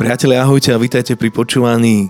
[0.00, 2.08] Priatelia, ahojte a vítajte pri počúvaní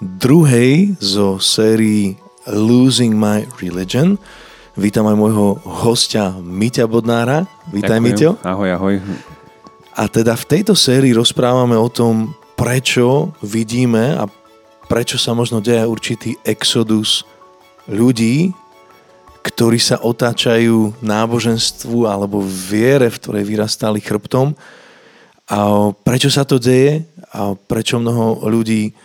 [0.00, 2.16] druhej zo sérii
[2.48, 4.16] Losing My Religion.
[4.80, 7.44] Vítam aj môjho hostia Miťa Bodnára.
[7.68, 8.40] Vítaj, Miťo.
[8.40, 8.94] Ahoj, ahoj.
[9.92, 14.24] A teda v tejto sérii rozprávame o tom, prečo vidíme a
[14.88, 17.28] prečo sa možno deje určitý exodus
[17.92, 18.56] ľudí,
[19.44, 24.56] ktorí sa otáčajú náboženstvu alebo viere, v ktorej vyrastali chrbtom.
[25.48, 27.07] A prečo sa to deje?
[27.32, 28.96] A prečo mnoho ľudí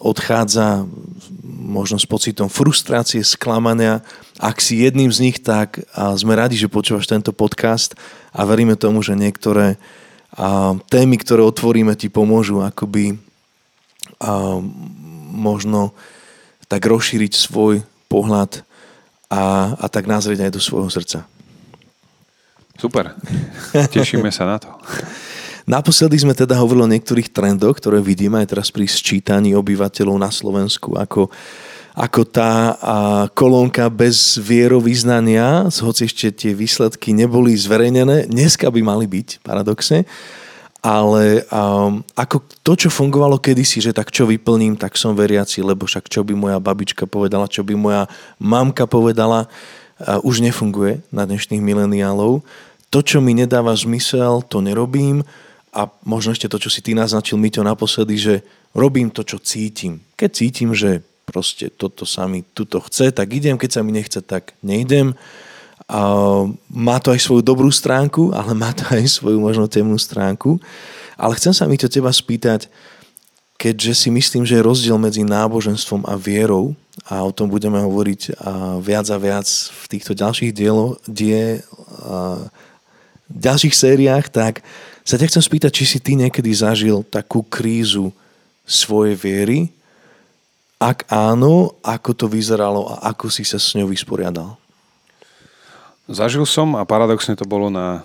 [0.00, 0.88] odchádza
[1.44, 4.00] možno s pocitom frustrácie, sklamania.
[4.40, 5.84] Ak si jedným z nich, tak
[6.16, 7.92] sme radi, že počúvaš tento podcast
[8.32, 9.76] a veríme tomu, že niektoré
[10.88, 13.20] témy, ktoré otvoríme, ti pomôžu akoby
[15.32, 15.92] možno
[16.72, 18.64] tak rozšíriť svoj pohľad
[19.28, 21.28] a, a tak nazrieť aj do svojho srdca.
[22.80, 23.12] Super.
[23.92, 24.72] Tešíme sa na to.
[25.62, 30.30] Naposledy sme teda hovorili o niektorých trendoch, ktoré vidíme aj teraz pri sčítaní obyvateľov na
[30.34, 31.30] Slovensku, ako,
[31.94, 32.96] ako tá a,
[33.30, 40.02] kolónka bez vierovýznania, hoci ešte tie výsledky neboli zverejnené, dneska by mali byť, paradoxe,
[40.82, 45.86] ale um, ako to, čo fungovalo kedysi, že tak čo vyplním, tak som veriaci, lebo
[45.86, 48.10] však čo by moja babička povedala, čo by moja
[48.42, 52.42] mamka povedala, uh, už nefunguje na dnešných mileniálov.
[52.90, 55.22] To, čo mi nedáva zmysel, to nerobím
[55.72, 58.34] a možno ešte to, čo si ty naznačil, to naposledy, že
[58.76, 60.04] robím to, čo cítim.
[60.20, 64.20] Keď cítim, že proste toto sa mi tuto chce, tak idem, keď sa mi nechce,
[64.20, 65.16] tak nejdem.
[65.88, 66.00] A
[66.68, 70.60] má to aj svoju dobrú stránku, ale má to aj svoju možno temnú stránku.
[71.16, 72.68] Ale chcem sa mi to teba spýtať,
[73.56, 76.76] keďže si myslím, že je rozdiel medzi náboženstvom a vierou,
[77.08, 78.36] a o tom budeme hovoriť
[78.84, 81.64] viac a viac v týchto ďalších dielo, die,
[83.32, 84.60] ďalších sériách, tak
[85.02, 88.14] sa ťa chcem spýtať, či si ty niekedy zažil takú krízu
[88.62, 89.58] svojej viery?
[90.82, 94.58] Ak áno, ako to vyzeralo a ako si sa s ňou vysporiadal?
[96.10, 98.02] Zažil som a paradoxne to bolo na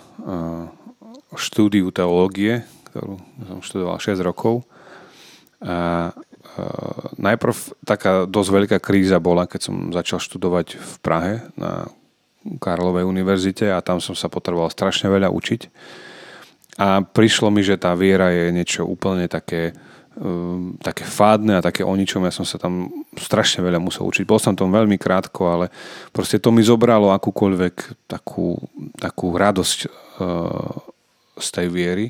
[1.34, 3.18] štúdiu teológie, ktorú
[3.50, 4.62] som študoval 6 rokov.
[5.58, 6.14] A
[7.18, 11.90] najprv taká dosť veľká kríza bola, keď som začal študovať v Prahe na
[12.62, 15.60] Karlovej univerzite a tam som sa potreboval strašne veľa učiť
[16.78, 19.74] a prišlo mi, že tá viera je niečo úplne také,
[20.14, 22.22] um, také fádne a také o ničom.
[22.22, 24.22] Ja som sa tam strašne veľa musel učiť.
[24.22, 25.66] Bol som tam veľmi krátko, ale
[26.14, 28.62] proste to mi zobralo akúkoľvek takú,
[28.94, 29.78] takú radosť
[30.22, 30.70] uh,
[31.38, 32.06] z tej viery,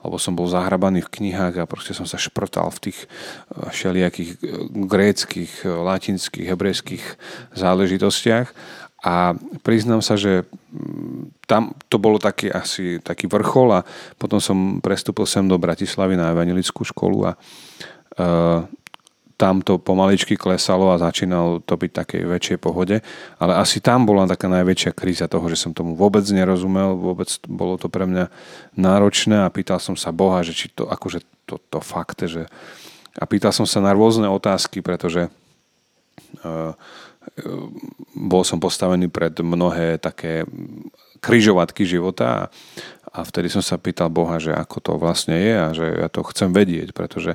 [0.00, 4.30] lebo som bol zahrabaný v knihách a proste som sa šprtal v tých uh, všelijakých
[4.32, 4.40] uh,
[4.88, 7.04] gréckých, uh, latinských, hebrejských
[7.52, 8.48] záležitostiach
[9.06, 10.42] a priznám sa, že
[10.74, 13.86] mm, tam to bolo taký asi taký vrchol a
[14.18, 17.32] potom som prestúpil sem do Bratislavy na evangelickú školu a
[18.18, 18.66] uh,
[19.36, 23.04] tam to pomaličky klesalo a začínalo to byť takej väčšej pohode.
[23.36, 27.76] Ale asi tam bola taká najväčšia kríza toho, že som tomu vôbec nerozumel, vôbec bolo
[27.76, 28.32] to pre mňa
[28.74, 32.48] náročné a pýtal som sa Boha, že či to akože to, to fakt, že
[33.16, 35.28] a pýtal som sa na rôzne otázky, pretože
[36.42, 36.72] uh,
[38.16, 40.48] bol som postavený pred mnohé také
[41.20, 42.44] kryžovatky života a,
[43.12, 46.24] a vtedy som sa pýtal Boha, že ako to vlastne je a že ja to
[46.30, 47.34] chcem vedieť, pretože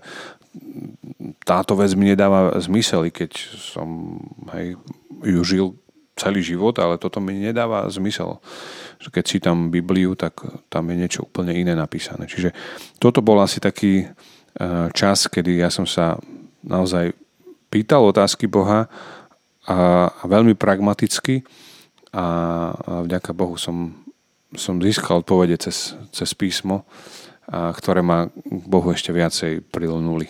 [1.48, 4.20] táto vec mi nedáva zmysel, keď som
[4.52, 4.76] hej,
[5.24, 5.66] ju žil
[6.20, 8.38] celý život, ale toto mi nedáva zmysel.
[9.02, 12.30] Keď čítam Bibliu, tak tam je niečo úplne iné napísané.
[12.30, 12.54] Čiže
[13.02, 14.08] toto bol asi taký e,
[14.94, 16.22] čas, kedy ja som sa
[16.62, 17.16] naozaj
[17.74, 18.86] pýtal otázky Boha
[19.68, 21.46] a, a veľmi pragmaticky
[22.12, 22.26] a,
[22.74, 23.94] a vďaka Bohu som,
[24.58, 26.84] som získal odpovede cez, cez písmo,
[27.46, 30.28] a, ktoré ma k Bohu ešte viacej prilnuli.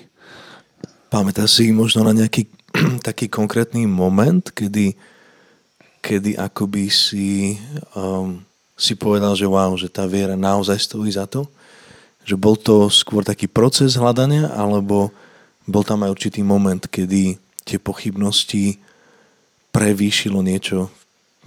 [1.12, 2.48] Pamätáš si možno na nejaký
[3.08, 4.96] taký konkrétny moment, kedy,
[6.00, 7.60] kedy akoby si,
[7.96, 8.40] um,
[8.76, 11.48] si povedal, že wow, že tá viera naozaj stojí za to?
[12.24, 15.10] Že bol to skôr taký proces hľadania, alebo
[15.66, 18.82] bol tam aj určitý moment, kedy tie pochybnosti
[19.72, 20.92] prevýšilo niečo,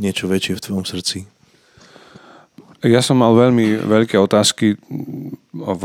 [0.01, 1.19] niečo väčšie v tvojom srdci?
[2.85, 4.77] Ja som mal veľmi veľké otázky
[5.53, 5.85] v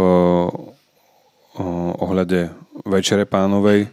[2.00, 2.52] ohľade
[2.84, 3.92] Večere pánovej,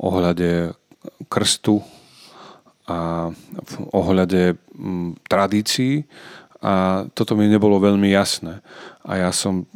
[0.00, 0.76] ohľade
[1.28, 1.80] krstu
[2.88, 4.56] a v ohľade
[5.28, 6.04] tradícií
[6.60, 8.60] a toto mi nebolo veľmi jasné.
[9.04, 9.68] A ja som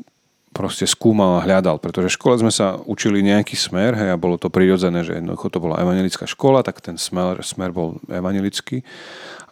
[0.50, 4.34] proste skúmal a hľadal, pretože v škole sme sa učili nejaký smer hej, a bolo
[4.34, 8.82] to prirodzené, že jednoducho to bola evangelická škola, tak ten smer, smer bol evangelický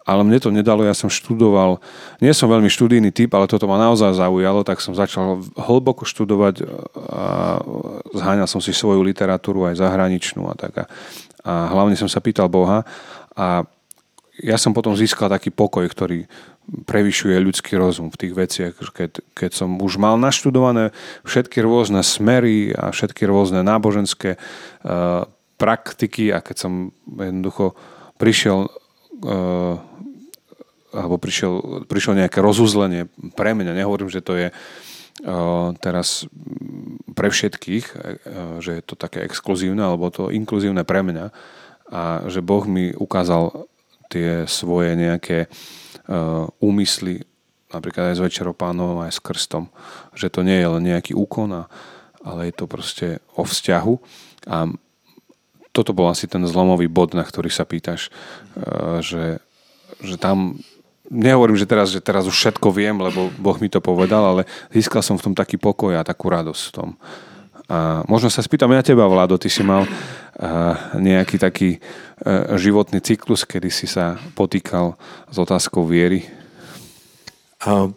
[0.09, 1.85] ale mne to nedalo, ja som študoval,
[2.25, 6.65] nie som veľmi študijný typ, ale toto ma naozaj zaujalo, tak som začal hlboko študovať
[7.13, 7.61] a
[8.17, 10.73] zháňal som si svoju literatúru aj zahraničnú a tak.
[10.81, 10.85] A,
[11.45, 12.89] a hlavne som sa pýtal Boha
[13.37, 13.69] a
[14.41, 16.25] ja som potom získal taký pokoj, ktorý
[16.69, 20.93] prevyšuje ľudský rozum v tých veciach, keď, keď som už mal naštudované
[21.25, 25.25] všetky rôzne smery a všetky rôzne náboženské uh,
[25.57, 26.73] praktiky a keď som
[27.09, 27.73] jednoducho
[28.21, 29.81] prišiel uh,
[30.89, 33.77] alebo prišiel, prišiel nejaké rozuzlenie pre mňa.
[33.77, 36.29] Nehovorím, že to je uh, teraz
[37.17, 37.99] pre všetkých, uh,
[38.61, 41.33] že je to také exkluzívne alebo to inkluzívne pre mňa
[41.89, 43.65] a že Boh mi ukázal
[44.13, 45.88] tie svoje nejaké uh,
[46.59, 47.29] úmysly
[47.69, 49.69] napríklad aj s Večerou pánov, aj s krstom.
[50.17, 51.69] Že to nie je len nejaký úkon,
[52.25, 53.95] ale je to proste o vzťahu.
[54.49, 54.73] A
[55.77, 58.09] toto bol asi ten zlomový bod, na ktorý sa pýtaš,
[59.05, 59.39] že,
[60.01, 60.59] že tam
[61.13, 65.05] nehovorím, že teraz, že teraz už všetko viem, lebo Boh mi to povedal, ale získal
[65.05, 66.89] som v tom taký pokoj a takú radosť v tom.
[67.69, 69.85] A možno sa spýtam ja teba, Vlado, ty si mal
[70.97, 71.79] nejaký taký e,
[72.57, 74.97] životný cyklus, kedy si sa potýkal
[75.29, 76.25] s otázkou viery?
[77.61, 77.93] A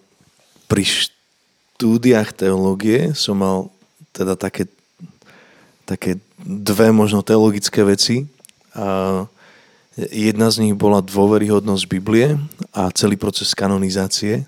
[0.67, 3.57] pri štúdiách teológie som mal
[4.11, 4.67] teda také,
[5.87, 8.27] také dve možno teologické veci.
[8.75, 9.29] A
[9.99, 12.39] Jedna z nich bola dôveryhodnosť Biblie
[12.71, 14.47] a celý proces kanonizácie,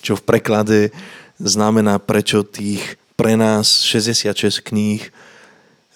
[0.00, 0.88] čo v preklade
[1.36, 5.10] znamená, prečo tých pre nás 66 kníh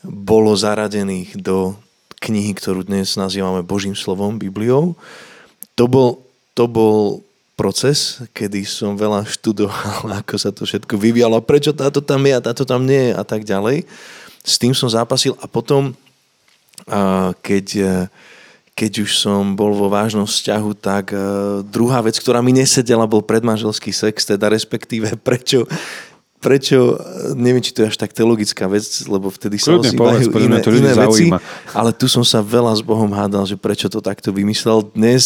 [0.03, 1.79] bolo zaradených do
[2.19, 4.99] knihy, ktorú dnes nazývame Božím slovom, Bibliou.
[5.79, 6.19] To bol,
[6.59, 7.23] to bol
[7.55, 12.43] proces, kedy som veľa študoval, ako sa to všetko vyvíjalo, prečo táto tam je a
[12.43, 13.87] táto tam nie je a tak ďalej.
[14.43, 15.95] S tým som zápasil a potom,
[17.47, 17.67] keď
[18.73, 23.21] keď už som bol vo vážnom vzťahu, tak uh, druhá vec, ktorá mi nesedela, bol
[23.21, 25.69] predmanželský sex, teda respektíve prečo,
[26.43, 26.99] prečo,
[27.39, 30.75] neviem, či to je až tak teologická vec, lebo vtedy sa Kľudne ozývajú iné, to
[30.75, 31.31] iné veci,
[31.71, 34.91] ale tu som sa veľa s Bohom hádal, že prečo to takto vymyslel.
[34.91, 35.25] Dnes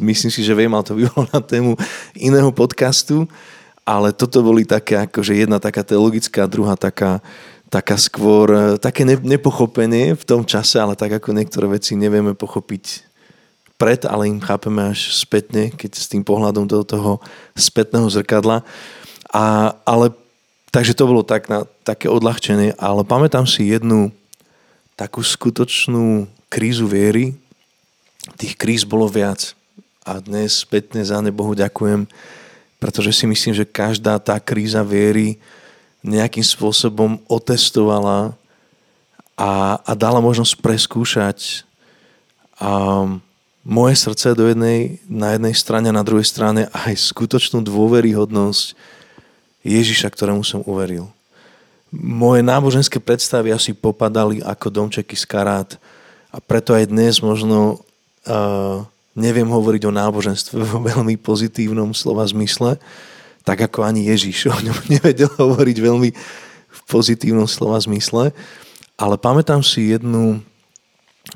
[0.00, 1.76] myslím si, že viem, ale to by bolo na tému
[2.16, 3.28] iného podcastu,
[3.84, 7.20] ale toto boli také, akože jedna taká teologická, druhá taká
[7.68, 13.02] taká skôr, e, také nepochopenie v tom čase, ale tak ako niektoré veci nevieme pochopiť
[13.74, 17.18] pred, ale im chápeme až spätne, keď s tým pohľadom do toho
[17.58, 18.62] spätného zrkadla.
[19.34, 20.14] A, ale
[20.74, 24.10] takže to bolo tak na, také odľahčenie, ale pamätám si jednu
[24.98, 27.38] takú skutočnú krízu viery.
[28.34, 29.54] Tých kríz bolo viac.
[30.02, 32.10] A dnes spätne za ne Bohu ďakujem,
[32.82, 35.38] pretože si myslím, že každá tá kríza viery
[36.02, 38.34] nejakým spôsobom otestovala
[39.38, 41.62] a, a dala možnosť preskúšať
[42.58, 43.06] a
[43.64, 48.76] moje srdce do jednej, na jednej strane a na druhej strane aj skutočnú dôveryhodnosť
[49.64, 51.08] Ježiša, ktorému som uveril.
[51.90, 55.70] Moje náboženské predstavy asi popadali ako domčeky z karát
[56.28, 57.80] a preto aj dnes možno
[58.28, 58.84] uh,
[59.16, 62.76] neviem hovoriť o náboženstve vo veľmi pozitívnom slova zmysle,
[63.46, 66.10] tak ako ani Ježiš o ňom nevedel hovoriť veľmi
[66.68, 68.34] v pozitívnom slova zmysle.
[68.94, 70.42] Ale pamätám si jednu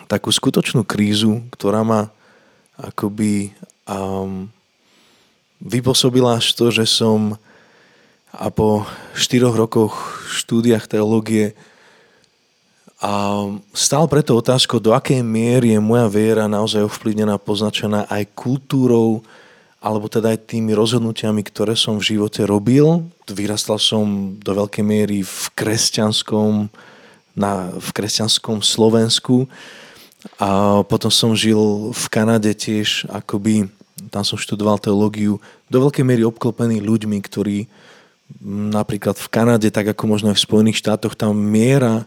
[0.07, 2.13] takú skutočnú krízu, ktorá ma
[2.79, 3.51] akoby
[3.89, 4.47] um,
[5.59, 7.35] vypôsobila až to, že som
[8.33, 8.85] a po
[9.17, 9.95] štyroch rokoch
[10.29, 11.57] štúdiach teológie
[12.99, 19.23] a stál preto otázkou, do akej miery je moja viera naozaj ovplyvnená, poznačená aj kultúrou,
[19.79, 23.07] alebo teda aj tými rozhodnutiami, ktoré som v živote robil.
[23.31, 26.67] Vyrastal som do veľkej miery v kresťanskom,
[27.39, 29.47] na, v kresťanskom Slovensku
[30.43, 33.71] a potom som žil v Kanade tiež, akoby
[34.11, 35.39] tam som študoval teológiu,
[35.71, 37.71] do veľkej miery obklopený ľuďmi, ktorí
[38.45, 42.05] napríklad v Kanade, tak ako možno aj v Spojených štátoch, tam miera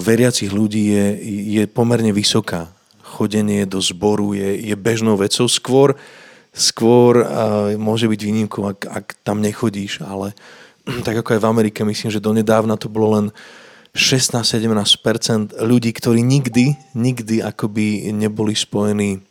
[0.00, 1.06] veriacich ľudí je,
[1.60, 2.68] je pomerne vysoká.
[3.00, 5.48] Chodenie do zboru je, je bežnou vecou.
[5.48, 5.96] Skôr
[6.54, 10.38] skôr uh, môže byť výnimkou, ak, ak tam nechodíš, ale
[11.06, 13.26] tak ako aj v Amerike, myslím, že donedávna to bolo len
[13.94, 19.22] 16-17% ľudí, ktorí nikdy, nikdy akoby neboli spojení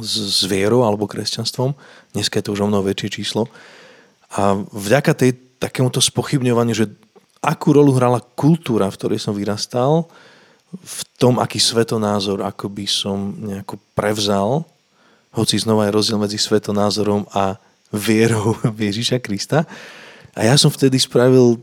[0.00, 1.76] s, s vierou alebo kresťanstvom.
[2.16, 3.48] Dneska je to už o mnoho väčšie číslo.
[4.36, 6.92] A vďaka tej, takémuto spochybňovaniu, že
[7.40, 10.04] akú rolu hrala kultúra, v ktorej som vyrastal,
[10.76, 14.68] v tom, aký svetonázor akoby som nejako prevzal,
[15.32, 17.56] hoci znova je rozdiel medzi svetonázorom a
[17.92, 19.64] vierou v Krista.
[20.36, 21.56] A ja som vtedy spravil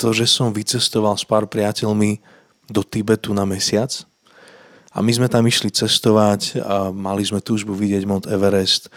[0.00, 2.16] to, že som vycestoval s pár priateľmi
[2.70, 3.90] do Tibetu na mesiac
[4.94, 8.88] A my sme tam išli cestovať a mali sme túžbu vidieť Mount Everest.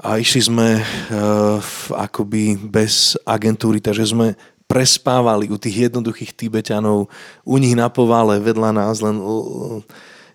[0.00, 1.60] A išli sme uh,
[1.92, 4.32] akoby bez agentúry, takže sme
[4.64, 7.12] prespávali u tých jednoduchých Tibetanov,
[7.44, 9.84] u nich na povale vedľa nás len uh,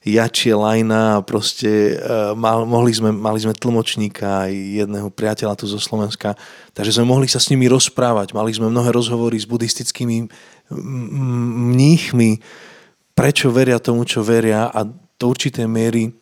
[0.05, 5.65] jačie lajna a proste uh, mal, mohli sme, mali sme tlmočníka aj jedného priateľa tu
[5.65, 6.37] zo Slovenska,
[6.77, 8.37] takže sme mohli sa s nimi rozprávať.
[8.37, 10.29] Mali sme mnohé rozhovory s buddhistickými
[11.73, 12.37] mníchmi,
[13.17, 16.13] prečo veria tomu, čo veria a do určitej miery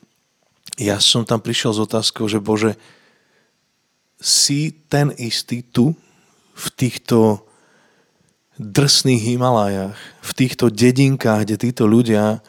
[0.79, 2.73] ja som tam prišiel s otázkou, že Bože,
[4.23, 5.99] si ten istý tu,
[6.53, 7.43] v týchto
[8.61, 12.39] drsných Himalajach, v týchto dedinkách, kde títo ľudia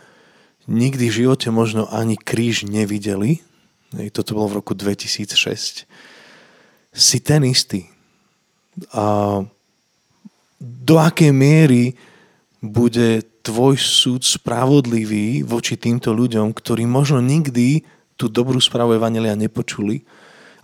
[0.70, 3.42] nikdy v živote možno ani kríž nevideli.
[4.12, 5.88] Toto bolo v roku 2006.
[6.94, 7.88] Si ten istý.
[8.94, 9.40] A
[10.60, 11.96] do akej miery
[12.60, 17.84] bude tvoj súd spravodlivý voči týmto ľuďom, ktorí možno nikdy
[18.16, 20.04] tú dobrú správu Evangelia nepočuli.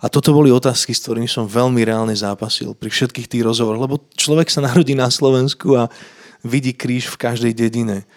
[0.01, 4.01] A toto boli otázky, s ktorými som veľmi reálne zápasil pri všetkých tých rozhovoroch, lebo
[4.17, 5.93] človek sa narodí na Slovensku a
[6.41, 8.09] vidí kríž v každej dedine.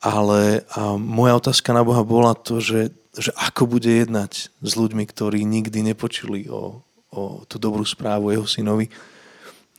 [0.00, 5.04] Ale a moja otázka na Boha bola to, že, že ako bude jednať s ľuďmi,
[5.04, 6.80] ktorí nikdy nepočuli o,
[7.12, 8.88] o tú dobrú správu jeho synovi.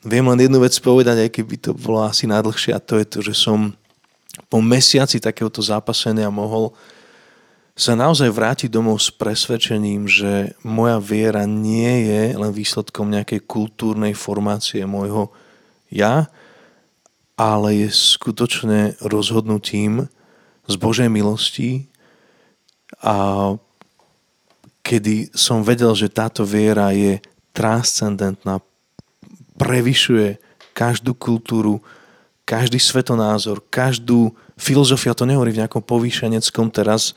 [0.05, 3.19] Viem len jednu vec povedať, aj keby to bolo asi najdlhšie, a to je to,
[3.25, 3.73] že som
[4.53, 6.77] po mesiaci takéhoto zápasenia mohol
[7.77, 14.17] sa naozaj vrátiť domov s presvedčením, že moja viera nie je len výsledkom nejakej kultúrnej
[14.17, 15.29] formácie môjho
[15.93, 16.25] ja,
[17.37, 20.09] ale je skutočne rozhodnutím
[20.65, 21.85] z Božej milosti.
[23.05, 23.53] A
[24.81, 27.21] kedy som vedel, že táto viera je
[27.53, 28.57] transcendentná,
[29.61, 30.41] prevyšuje
[30.73, 31.77] každú kultúru,
[32.41, 37.13] každý svetonázor, každú filozofiu, to nehovorí v nejakom povýšeneckom teraz,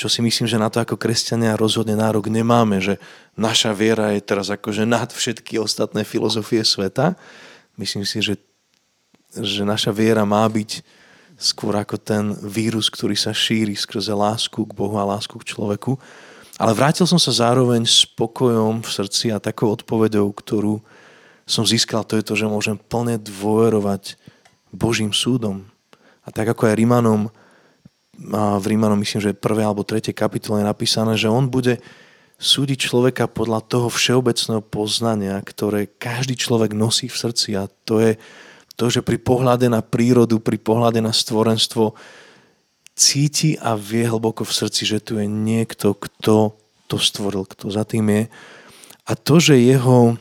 [0.00, 2.96] čo si myslím, že na to ako kresťania rozhodne nárok nemáme, že
[3.36, 7.20] naša viera je teraz akože nad všetky ostatné filozofie sveta.
[7.76, 8.40] Myslím si, že,
[9.36, 10.80] že naša viera má byť
[11.36, 16.00] skôr ako ten vírus, ktorý sa šíri skrze lásku k Bohu a lásku k človeku.
[16.56, 20.80] Ale vrátil som sa zároveň s pokojom v srdci a takou odpovedou, ktorú
[21.44, 24.16] som získal, to je to, že môžem plne dôverovať
[24.72, 25.68] Božím súdom.
[26.24, 27.28] A tak ako aj Rímanom,
[28.30, 31.80] a v Rímanom myslím, že prvé alebo tretie kapitole je napísané, že on bude
[32.40, 38.16] súdiť človeka podľa toho všeobecného poznania, ktoré každý človek nosí v srdci a to je
[38.80, 41.92] to, že pri pohľade na prírodu, pri pohľade na stvorenstvo
[42.96, 46.56] cíti a vie hlboko v srdci, že tu je niekto, kto
[46.88, 48.22] to stvoril, kto za tým je.
[49.04, 50.16] A to, že jeho,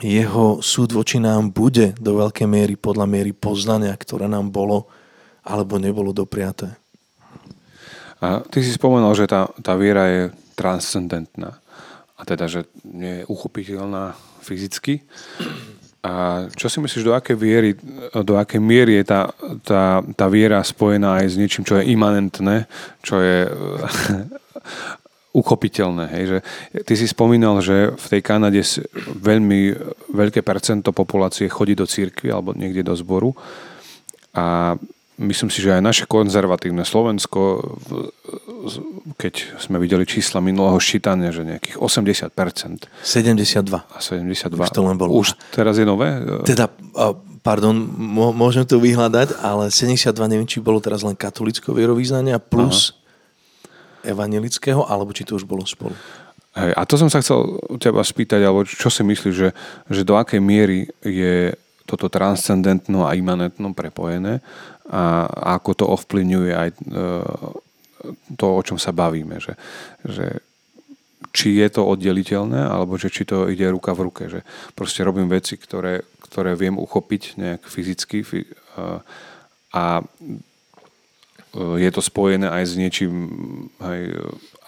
[0.00, 4.88] jeho súd voči nám bude do veľkej miery podľa miery poznania, ktoré nám bolo
[5.44, 6.72] alebo nebolo dopriaté.
[8.18, 10.22] A ty si spomenul, že tá, tá viera je
[10.58, 11.58] transcendentná.
[12.18, 15.06] A teda, že nie je uchopiteľná fyzicky.
[16.02, 17.70] A čo si myslíš, do akej, viery,
[18.22, 19.20] do akej miery je tá,
[19.62, 22.66] tá, tá viera spojená aj s niečím, čo je imanentné,
[23.06, 23.46] čo je
[25.40, 26.04] uchopiteľné.
[26.10, 26.24] Hej?
[26.26, 26.38] Že
[26.82, 28.62] ty si spomínal, že v tej Kanade
[29.14, 29.74] veľmi
[30.10, 33.30] veľké percento populácie chodí do církvy alebo niekde do zboru
[34.34, 34.74] a
[35.18, 37.74] myslím si, že aj naše konzervatívne Slovensko,
[39.18, 42.86] keď sme videli čísla minulého ščítania, že nejakých 80%.
[43.02, 43.66] 72.
[43.74, 44.54] A 72.
[44.54, 45.10] Už to len bolo.
[45.18, 46.22] Už teraz je nové?
[46.46, 46.70] Teda,
[47.42, 47.74] pardon,
[48.32, 54.14] môžem to vyhľadať, ale 72 neviem, či bolo teraz len katolického vierovýznania plus Aha.
[54.14, 55.94] evangelického, alebo či to už bolo spolu.
[56.58, 59.50] Hej, a to som sa chcel teba spýtať, alebo čo si myslíš, že,
[59.86, 61.54] že do akej miery je
[61.88, 64.44] toto transcendentno a imanentno prepojené
[64.88, 65.28] a,
[65.60, 66.76] ako to ovplyvňuje aj e,
[68.36, 69.36] to, o čom sa bavíme.
[69.36, 69.52] Že,
[70.08, 70.26] že
[71.34, 74.22] či je to oddeliteľné, alebo že či to ide ruka v ruke.
[74.32, 74.40] Že
[74.72, 78.44] proste robím veci, ktoré, ktoré viem uchopiť nejak fyzicky e,
[79.76, 80.04] a e,
[81.58, 83.12] je to spojené aj s niečím
[83.82, 84.00] aj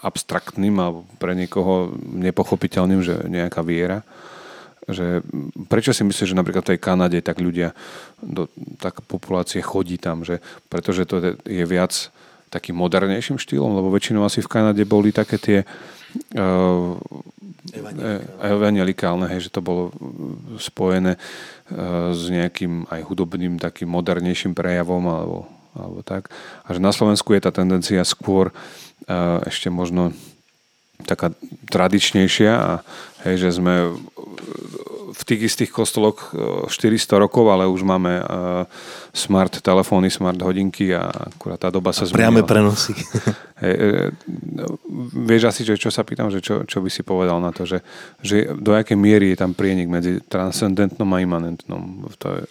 [0.01, 4.01] abstraktným alebo pre niekoho nepochopiteľným, že nejaká viera
[4.89, 5.21] že
[5.69, 7.77] prečo si myslíš, že napríklad v tej Kanade tak ľudia,
[8.17, 8.49] do,
[8.81, 12.09] tak populácie chodí tam, že pretože to je viac
[12.51, 16.99] takým modernejším štýlom, lebo väčšinou asi v Kanade boli také tie uh,
[18.43, 19.95] evangelikálne, hej, že to bolo
[20.59, 25.37] spojené uh, s nejakým aj hudobným takým modernejším prejavom alebo,
[25.71, 26.27] alebo tak.
[26.67, 30.11] A že na Slovensku je tá tendencia skôr uh, ešte možno
[31.03, 31.33] taká
[31.69, 32.71] tradičnejšia a
[33.27, 33.93] hej, že sme
[35.11, 36.33] v tých istých kostoloch
[36.67, 36.71] 400
[37.21, 38.23] rokov, ale už máme
[39.11, 42.41] smart telefóny, smart hodinky a akurát tá doba sa zmenila.
[42.41, 42.95] Priame prenosy.
[43.61, 44.09] Hey,
[45.13, 47.85] vieš asi, že čo sa pýtam, že čo, čo by si povedal na to, že,
[48.17, 52.09] že do akej miery je tam prienik medzi transcendentnom a imanentnom.
[52.17, 52.43] To je,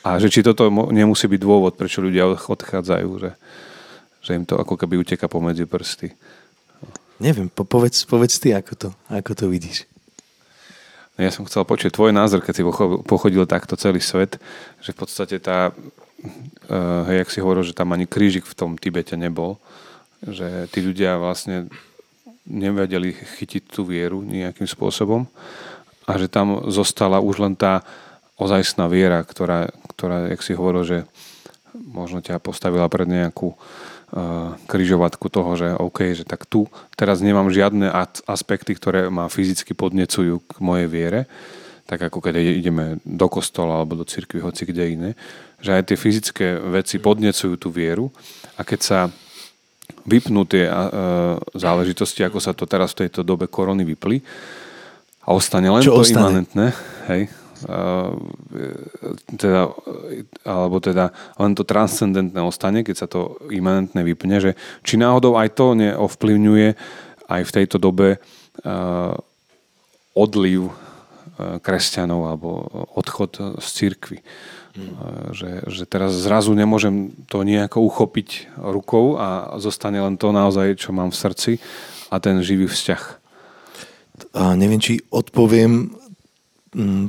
[0.00, 3.36] a že či toto nemusí byť dôvod, prečo ľudia odchádzajú, že,
[4.24, 6.16] že im to ako keby uteka pomedzi prsty.
[7.20, 9.84] Neviem, po, povedz, povedz ty, ako to, ako to vidíš.
[11.20, 12.64] No ja som chcel počuť tvoj názor, keď si
[13.04, 14.40] pochodil takto celý svet,
[14.80, 18.80] že v podstate tá, uh, hej, jak si hovoril, že tam ani krížik v tom
[18.80, 19.60] Tibete nebol,
[20.24, 21.68] že tí ľudia vlastne
[22.48, 25.28] nevedeli chytiť tú vieru nejakým spôsobom
[26.08, 27.84] a že tam zostala už len tá
[28.40, 30.98] ozajstná viera, ktorá, ktorá jak si hovoril, že
[31.76, 33.52] možno ťa postavila pred nejakú
[34.66, 36.66] križovatku toho, že OK, že tak tu
[36.98, 37.90] teraz nemám žiadne
[38.26, 41.20] aspekty, ktoré ma fyzicky podnecujú k mojej viere,
[41.86, 45.10] tak ako keď ideme do kostola alebo do cirkvi, hoci kde iné,
[45.58, 48.10] že aj tie fyzické veci podnecujú tú vieru
[48.58, 48.98] a keď sa
[50.06, 50.70] vypnú tie
[51.54, 54.22] záležitosti, ako sa to teraz v tejto dobe korony vypli
[55.26, 56.18] a ostane len Čo to ostane?
[56.30, 56.66] imanentné,
[57.10, 57.22] hej,
[59.36, 59.62] teda,
[60.48, 65.52] alebo teda len to transcendentné ostane, keď sa to imanentné vypne, že či náhodou aj
[65.52, 66.68] to neovplyvňuje
[67.28, 68.16] aj v tejto dobe
[70.16, 70.72] odliv
[71.40, 72.50] kresťanov alebo
[72.96, 74.20] odchod z cirkvy.
[74.70, 75.34] Hmm.
[75.34, 80.94] Že, že teraz zrazu nemôžem to nejako uchopiť rukou a zostane len to naozaj, čo
[80.94, 81.52] mám v srdci
[82.06, 83.02] a ten živý vzťah.
[84.36, 85.90] A neviem, či odpoviem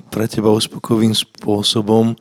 [0.09, 2.17] pre teba uspokojivým spôsobom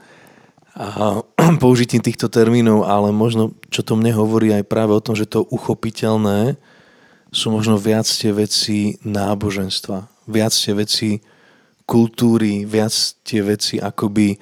[0.77, 1.25] a
[1.63, 5.49] použitím týchto termínov, ale možno, čo to mne hovorí aj práve o tom, že to
[5.49, 6.61] uchopiteľné
[7.31, 11.11] sú možno viac tie veci náboženstva, viac tie veci
[11.87, 12.93] kultúry, viac
[13.23, 14.39] tie veci akoby,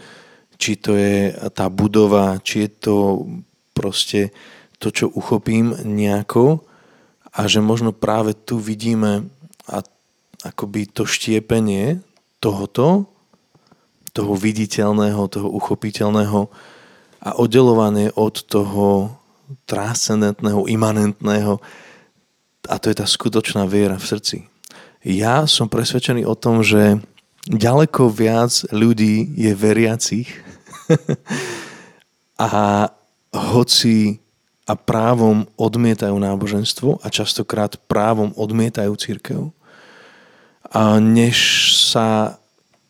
[0.58, 2.96] či to je tá budova, či je to
[3.72, 4.34] proste
[4.82, 6.64] to, čo uchopím nejako.
[7.38, 9.30] A že možno práve tu vidíme
[9.68, 9.84] a
[10.42, 12.02] akoby to štiepenie
[12.38, 13.06] tohoto,
[14.14, 16.50] toho viditeľného, toho uchopiteľného
[17.22, 19.14] a oddelované od toho
[19.66, 21.58] transcendentného, imanentného
[22.68, 24.36] a to je tá skutočná viera v srdci.
[25.00, 27.00] Ja som presvedčený o tom, že
[27.48, 30.28] ďaleko viac ľudí je veriacich
[32.36, 32.86] a
[33.32, 34.20] hoci
[34.68, 39.48] a právom odmietajú náboženstvo a častokrát právom odmietajú církev,
[41.00, 41.36] než
[41.88, 42.38] sa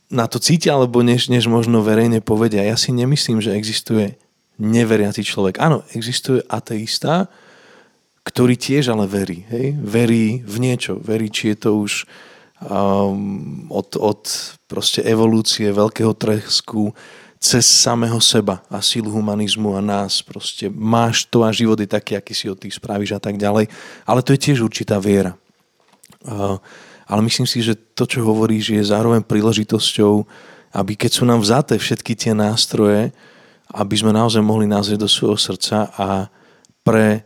[0.09, 2.65] na to cítia, alebo než, než možno verejne povedia.
[2.65, 4.17] Ja si nemyslím, že existuje
[4.59, 5.61] neveriaci človek.
[5.63, 7.29] Áno, existuje ateista,
[8.27, 9.47] ktorý tiež ale verí.
[9.49, 9.77] Hej?
[9.79, 10.99] Verí v niečo.
[10.99, 12.09] Verí, či je to už
[12.65, 14.23] um, od, od
[14.67, 16.93] proste evolúcie, veľkého tresku,
[17.39, 20.27] cez samého seba a sílu humanizmu a nás.
[20.27, 23.71] Proste máš to a život je taký, aký si od tých spravíš a tak ďalej.
[24.03, 25.39] Ale to je tiež určitá viera.
[26.27, 26.59] Uh,
[27.09, 30.29] ale myslím si, že to, čo hovoríš, je zároveň príležitosťou,
[30.77, 33.17] aby keď sú nám vzaté všetky tie nástroje,
[33.73, 36.29] aby sme naozaj mohli názrieť do svojho srdca a
[36.85, 37.25] pre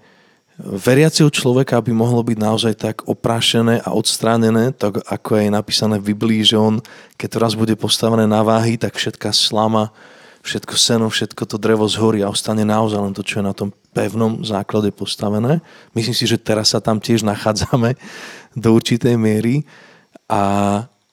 [0.63, 6.15] veriaceho človeka by mohlo byť naozaj tak oprášené a odstránené, tak ako je napísané v
[6.15, 6.79] Biblii, že on,
[7.19, 9.91] keď to raz bude postavené na váhy, tak všetká slama,
[10.47, 13.75] všetko seno, všetko to drevo zhorí a ostane naozaj len to, čo je na tom
[13.93, 15.61] pevnom základe postavené.
[15.93, 17.95] Myslím si, že teraz sa tam tiež nachádzame
[18.57, 19.69] do určitej miery
[20.29, 20.45] a,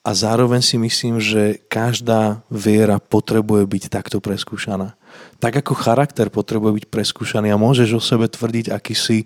[0.04, 4.96] a zároveň si myslím, že každá viera potrebuje byť takto preskúšaná.
[5.40, 9.18] Tak ako charakter potrebuje byť preskúšaný a môžeš o sebe tvrdiť, aký si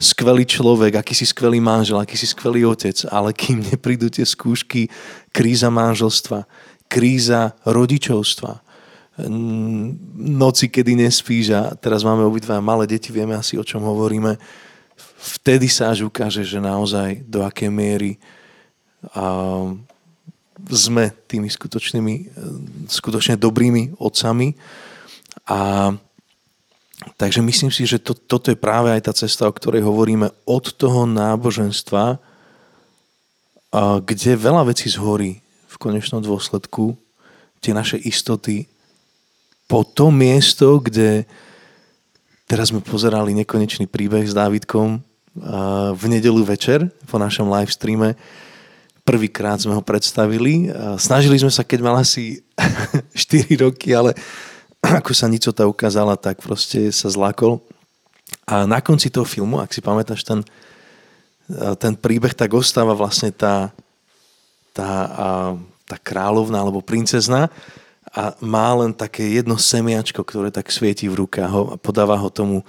[0.00, 4.88] skvelý človek, aký si skvelý manžel, aký si skvelý otec, ale kým neprídu tie skúšky,
[5.32, 6.44] kríza manželstva,
[6.88, 8.71] kríza rodičovstva,
[10.16, 14.40] noci, kedy nespíš a teraz máme obidva malé deti, vieme asi o čom hovoríme,
[15.36, 18.16] vtedy sa až ukáže, že naozaj do akej miery
[19.12, 19.68] a,
[20.70, 22.14] sme tými skutočnými,
[22.86, 24.54] skutočne dobrými otcami.
[25.50, 25.90] A
[27.18, 30.64] takže myslím si, že to, toto je práve aj tá cesta, o ktorej hovoríme od
[30.78, 32.22] toho náboženstva,
[34.06, 36.94] kde veľa vecí zhorí v konečnom dôsledku,
[37.58, 38.70] tie naše istoty,
[39.72, 41.24] po to miesto, kde
[42.44, 45.00] teraz sme pozerali nekonečný príbeh s Dávidkom,
[45.96, 48.12] v nedelu večer po našom live streame.
[49.00, 50.68] Prvýkrát sme ho predstavili.
[51.00, 52.44] Snažili sme sa, keď mal asi
[53.16, 54.12] 4 roky, ale
[55.00, 57.56] ako sa nicota ukázala, tak proste sa zlákol.
[58.44, 60.44] A na konci toho filmu, ak si pamätáš ten,
[61.80, 63.72] ten príbeh, tak ostáva vlastne tá,
[64.76, 65.08] tá,
[65.88, 67.48] tá kráľovna alebo princezna
[68.12, 72.60] a má len také jedno semiačko, ktoré tak svieti v rukách a podáva ho tomu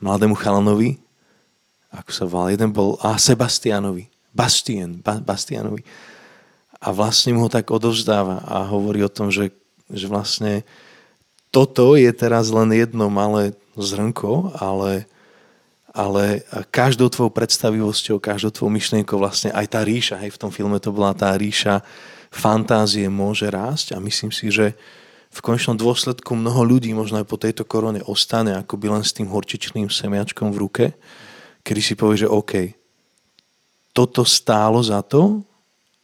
[0.00, 0.96] mladému chalanovi.
[1.92, 2.56] Ako sa volal?
[2.56, 4.08] Jeden bol a Sebastianovi.
[4.32, 5.84] Bastien, ba, Bastianovi.
[6.80, 9.52] A vlastne mu ho tak odovzdáva a hovorí o tom, že,
[9.92, 10.64] že vlastne
[11.52, 15.08] toto je teraz len jedno malé zrnko, ale,
[15.92, 20.76] ale každou tvojou predstavivosťou, každou tvojou myšlienkou vlastne aj tá ríša, hej, v tom filme
[20.76, 21.80] to bola tá ríša
[22.30, 24.76] fantázie môže rásť a myslím si, že
[25.30, 29.28] v konečnom dôsledku mnoho ľudí možno aj po tejto korone ostane by len s tým
[29.28, 30.84] horčičným semiačkom v ruke,
[31.60, 32.72] kedy si povie, že OK,
[33.92, 35.44] toto stálo za to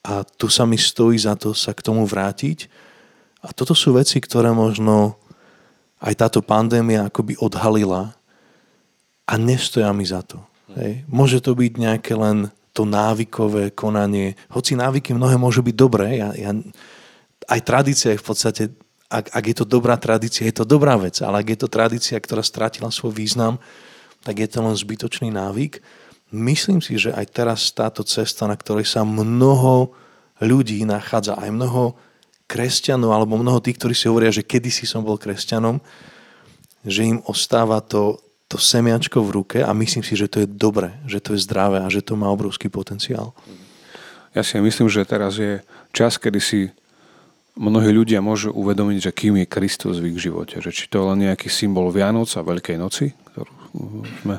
[0.02, 2.66] a tu sa mi stojí za to sa k tomu vrátiť.
[3.42, 5.18] A toto sú veci, ktoré možno
[6.02, 8.14] aj táto pandémia akoby odhalila
[9.26, 10.42] a nestoja mi za to.
[10.74, 11.06] Hej.
[11.06, 14.36] Môže to byť nejaké len to návykové konanie.
[14.52, 16.52] Hoci návyky mnohé môžu byť dobré, ja, ja,
[17.48, 18.62] aj tradícia je v podstate,
[19.12, 22.16] ak, ak je to dobrá tradícia, je to dobrá vec, ale ak je to tradícia,
[22.16, 23.60] ktorá stratila svoj význam,
[24.24, 25.84] tak je to len zbytočný návyk
[26.32, 29.92] myslím si, že aj teraz táto cesta, na ktorej sa mnoho
[30.40, 31.94] ľudí nachádza, aj mnoho
[32.48, 35.78] kresťanov, alebo mnoho tých, ktorí si hovoria, že kedysi som bol kresťanom,
[36.82, 38.18] že im ostáva to,
[38.52, 41.80] to semiačko v ruke a myslím si, že to je dobré, že to je zdravé
[41.80, 43.32] a že to má obrovský potenciál.
[44.36, 45.64] Ja si myslím, že teraz je
[45.96, 46.60] čas, kedy si
[47.56, 50.60] mnohí ľudia môžu uvedomiť, že kým je Kristus v ich živote.
[50.60, 53.52] Že či to je len nejaký symbol Vianoc a Veľkej noci, ktorú
[54.24, 54.36] sme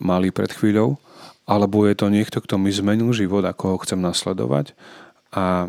[0.00, 1.00] mali pred chvíľou,
[1.48, 4.76] alebo je to niekto, kto mi zmenil život, ako ho chcem nasledovať
[5.32, 5.68] a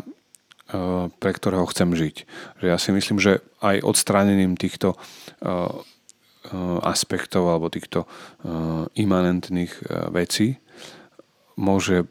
[1.08, 2.16] pre ktorého chcem žiť.
[2.60, 4.96] Že ja si myslím, že aj odstránením týchto e,
[6.84, 8.04] aspektov alebo týchto
[8.94, 9.72] imanentných
[10.12, 10.60] vecí
[11.56, 12.04] môže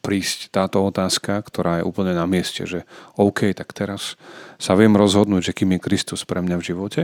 [0.00, 2.88] prísť táto otázka, ktorá je úplne na mieste, že
[3.18, 4.20] OK, tak teraz
[4.56, 7.02] sa viem rozhodnúť, že kým je Kristus pre mňa v živote,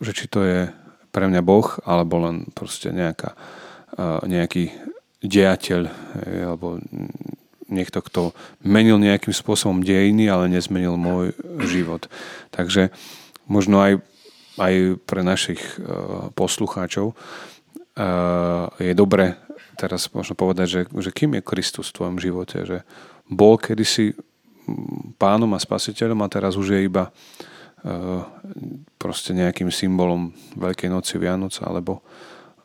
[0.00, 0.60] že či to je
[1.12, 3.32] pre mňa Boh, alebo len proste nejaká,
[4.28, 4.68] nejaký
[5.24, 5.88] dejateľ,
[6.44, 6.76] alebo
[7.66, 11.32] niekto, kto menil nejakým spôsobom dejiny, ale nezmenil môj
[11.66, 12.06] život.
[12.52, 12.92] Takže
[13.48, 13.92] možno aj,
[14.56, 15.60] aj pre našich
[16.32, 17.12] poslucháčov
[18.80, 19.36] je dobre
[19.76, 22.78] teraz možno povedať, že, že kým je Kristus v tvojom živote, že
[23.28, 24.16] bol kedysi
[25.20, 27.12] pánom a spasiteľom a teraz už je iba
[27.86, 28.22] Eh,
[28.98, 32.02] proste nejakým symbolom Veľkej noci Vianoc, alebo,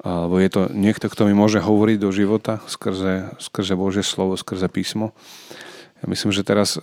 [0.01, 4.65] alebo je to niekto, kto mi môže hovoriť do života skrze, skrze Božie slovo, skrze
[4.65, 5.13] písmo.
[6.01, 6.81] Ja myslím, že teraz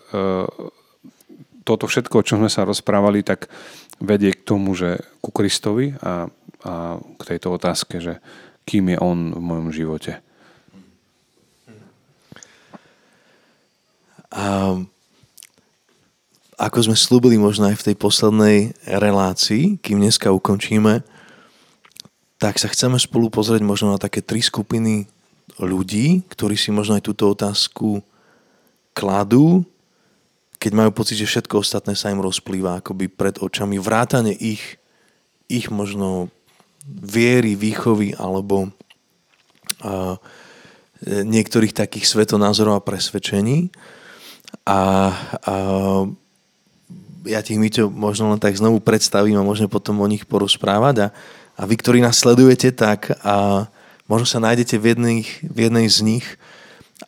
[1.66, 3.50] toto všetko, o čom sme sa rozprávali, tak
[3.98, 6.30] vedie k tomu, že ku Kristovi a,
[6.62, 8.22] a k tejto otázke, že
[8.68, 10.12] kým je On v mojom živote.
[14.28, 14.92] Um,
[16.60, 21.00] ako sme slúbili možno aj v tej poslednej relácii, kým dneska ukončíme,
[22.38, 25.06] tak sa chceme spolu pozrieť možno na také tri skupiny
[25.58, 28.02] ľudí, ktorí si možno aj túto otázku
[28.94, 29.62] kladú,
[30.58, 33.78] keď majú pocit, že všetko ostatné sa im rozplýva akoby pred očami.
[33.78, 34.78] Vrátane ich,
[35.46, 36.34] ich možno
[36.86, 38.74] viery, výchovy alebo
[39.82, 40.18] a,
[41.06, 43.70] niektorých takých svetonázorov a presvedčení.
[44.66, 44.80] A,
[45.46, 45.54] a
[47.28, 51.08] ja ti Miťo možno len tak znovu predstavím a môžeme potom o nich porozprávať a,
[51.54, 53.68] a vy, ktorí nás sledujete, tak a
[54.10, 56.26] možno sa nájdete v jednej, v jednej z nich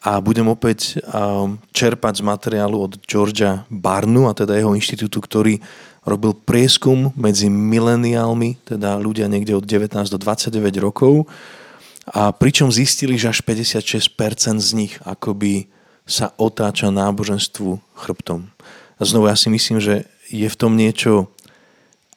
[0.01, 5.61] a budem opäť um, čerpať z materiálu od Georgia Barnu a teda jeho inštitútu, ktorý
[6.09, 11.29] robil prieskum medzi mileniálmi, teda ľudia niekde od 19 do 29 rokov
[12.09, 15.69] a pričom zistili, že až 56% z nich akoby
[16.09, 18.49] sa otáča náboženstvu chrbtom.
[18.97, 21.29] A znovu ja si myslím, že je v tom niečo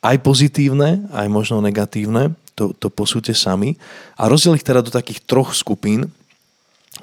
[0.03, 2.35] aj pozitívne, aj možno negatívne.
[2.53, 3.81] To, to posúďte sami.
[4.13, 6.13] A rozdiel ich teda do takých troch skupín.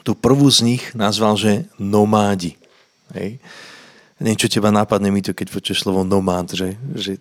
[0.00, 2.56] Tu prvú z nich nazval, že nomádi.
[3.12, 3.42] Hej.
[4.20, 7.16] Niečo teba nápadne mi to, keď počuješ slovo nomád, že, že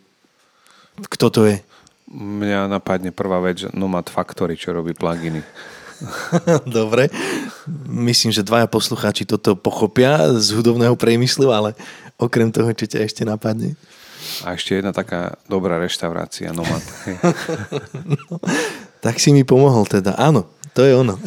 [1.00, 1.58] kto to je?
[2.12, 5.40] Mňa napadne prvá vec, že Nomad Factory, čo robí pluginy.
[6.68, 7.08] Dobre.
[7.88, 11.76] Myslím, že dvaja poslucháči toto pochopia z hudobného priemyslu, ale
[12.20, 13.80] Okrem toho, čo ťa ešte napadne.
[14.44, 16.84] A ešte jedna taká dobrá reštaurácia, Nomad.
[18.12, 18.44] no,
[19.00, 20.20] tak si mi pomohol teda.
[20.20, 21.20] Áno, to je ono.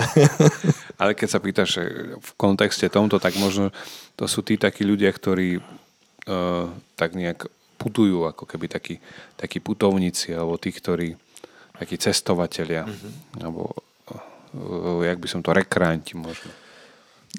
[1.01, 1.85] Ale keď sa pýtaš
[2.17, 3.69] v kontexte tomto, tak možno
[4.17, 8.97] to sú tí takí ľudia, ktorí uh, tak nejak putujú, ako keby takí,
[9.37, 11.13] takí putovníci, alebo tí, ktorí
[11.77, 13.13] takí cestovatelia, mm-hmm.
[13.45, 13.77] alebo
[14.57, 16.49] uh, jak by som to, rekreanti možno.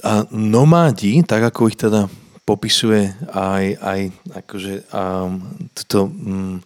[0.06, 2.06] A nomádi, tak ako ich teda
[2.46, 4.00] popisuje aj, aj
[4.44, 5.42] akože um,
[5.74, 6.60] toto, um,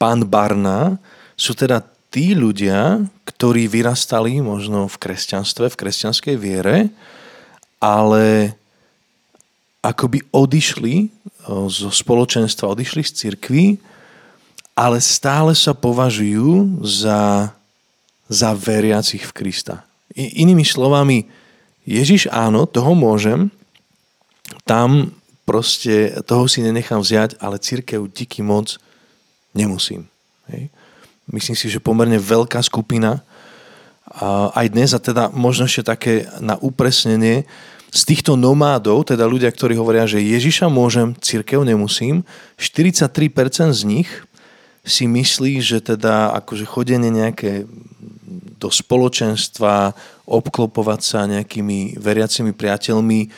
[0.00, 0.96] pán Barna,
[1.34, 1.82] sú teda
[2.14, 6.94] tí ľudia, ktorí vyrastali možno v kresťanstve, v kresťanskej viere,
[7.82, 8.54] ale
[9.82, 11.10] akoby odišli
[11.66, 13.64] zo spoločenstva, odišli z cirkvy,
[14.78, 17.50] ale stále sa považujú za,
[18.30, 19.82] za veriacich v Krista.
[20.14, 21.26] Inými slovami,
[21.82, 23.50] Ježiš áno, toho môžem,
[24.62, 25.10] tam
[25.42, 28.78] proste toho si nenechám vziať, ale církev díky moc
[29.50, 30.06] nemusím.
[30.46, 30.70] Hej.
[31.30, 33.24] Myslím si, že pomerne veľká skupina.
[34.52, 37.48] Aj dnes, a teda možno ešte také na upresnenie,
[37.94, 42.26] z týchto nomádov, teda ľudia, ktorí hovoria, že Ježiša môžem, církev nemusím,
[42.58, 44.10] 43% z nich
[44.82, 47.70] si myslí, že teda akože chodenie nejaké
[48.58, 49.94] do spoločenstva,
[50.26, 53.30] obklopovať sa nejakými veriacimi priateľmi,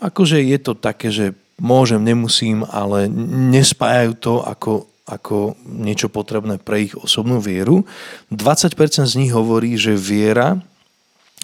[0.00, 3.12] akože je to také, že môžem, nemusím, ale
[3.52, 7.84] nespájajú to ako, ako niečo potrebné pre ich osobnú vieru.
[8.32, 8.72] 20%
[9.04, 10.56] z nich hovorí, že viera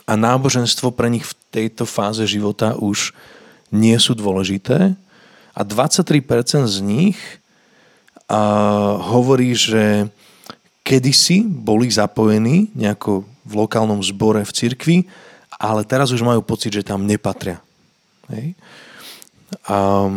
[0.08, 3.12] a náboženstvo pre nich v tejto fáze života už
[3.68, 4.96] nie sú dôležité
[5.52, 7.18] a 23% z nich
[9.08, 10.08] hovorí, že
[10.84, 14.96] kedysi boli zapojení nejako v lokálnom zbore v cirkvi,
[15.56, 17.60] ale teraz už majú pocit, že tam nepatria.
[18.28, 18.52] Hej.
[19.64, 20.08] A,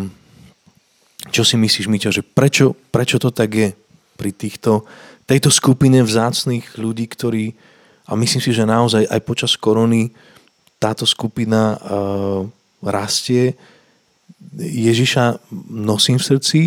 [1.30, 3.70] čo si myslíš, Miťa, že prečo, prečo to tak je
[4.18, 4.88] pri týchto,
[5.30, 7.54] tejto skupine vzácných ľudí, ktorí,
[8.10, 10.10] a myslím si, že naozaj aj počas korony
[10.82, 12.44] táto skupina uh,
[12.82, 13.54] rastie.
[14.58, 15.38] Ježiša
[15.70, 16.62] nosím v srdci,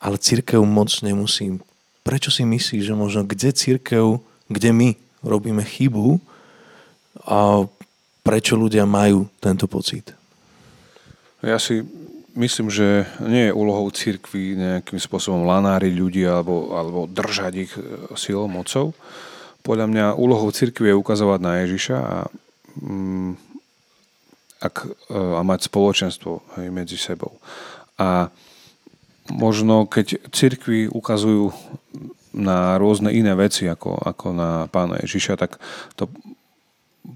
[0.00, 1.60] ale církev moc nemusím.
[2.00, 4.18] Prečo si myslíš, že možno kde církev,
[4.48, 4.88] kde my
[5.24, 6.20] robíme chybu
[7.24, 7.64] a
[8.24, 10.12] prečo ľudia majú tento pocit?
[11.44, 11.84] Ja si
[12.34, 17.82] myslím, že nie je úlohou církvy nejakým spôsobom lanáriť ľudí alebo, alebo držať ich e,
[18.18, 18.94] silou, mocou
[19.64, 22.16] podľa mňa úlohou cirkvi je ukazovať na Ježiša a,
[22.84, 23.32] mm,
[24.60, 27.40] ak, e, a mať spoločenstvo hej, medzi sebou.
[27.96, 28.28] A
[29.32, 31.56] možno keď cirkvi ukazujú
[32.36, 35.56] na rôzne iné veci ako, ako na pána Ježiša, tak
[35.96, 36.12] to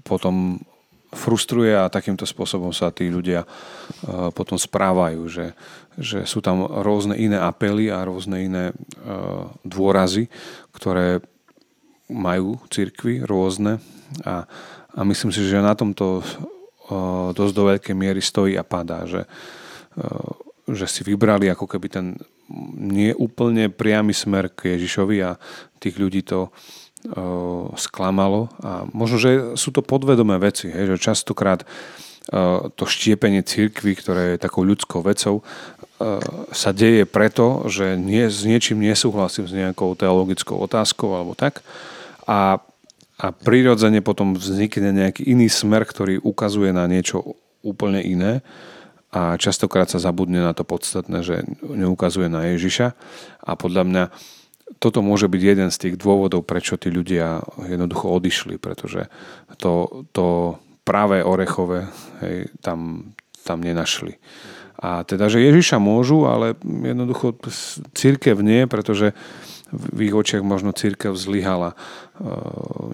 [0.01, 0.65] potom
[1.09, 5.57] frustruje a takýmto spôsobom sa tí ľudia uh, potom správajú, že,
[5.97, 10.29] že sú tam rôzne iné apely a rôzne iné uh, dôrazy,
[10.73, 11.21] ktoré
[12.09, 13.77] majú církvy rôzne.
[14.25, 14.49] A,
[14.93, 16.25] a myslím si, že na tomto
[16.89, 19.29] o, dosť do veľkej miery stojí a padá, že,
[20.65, 22.17] že si vybrali ako keby ten
[22.73, 25.37] nie úplne priamy smer k Ježišovi a
[25.77, 26.49] tých ľudí to
[27.79, 28.51] sklamalo.
[28.59, 31.63] A možno, že sú to podvedomé veci, hej, že častokrát
[32.75, 35.41] to štiepenie církvy, ktoré je takou ľudskou vecou,
[36.53, 41.65] sa deje preto, že nie, s niečím nesúhlasím s nejakou teologickou otázkou alebo tak.
[42.29, 42.61] A,
[43.19, 47.35] a prirodzene potom vznikne nejaký iný smer, ktorý ukazuje na niečo
[47.65, 48.45] úplne iné
[49.09, 52.93] a častokrát sa zabudne na to podstatné, že neukazuje na Ježiša.
[53.41, 54.03] A podľa mňa
[54.77, 59.09] toto môže byť jeden z tých dôvodov, prečo tí ľudia jednoducho odišli, pretože
[59.57, 60.55] to, to
[60.85, 61.89] práve orechové
[62.21, 64.21] hej, tam, tam nenašli.
[64.79, 67.35] A teda, že Ježiša môžu, ale jednoducho
[67.91, 69.11] církev nie, pretože
[69.69, 72.25] v ich očiach možno církev zlyhala eh,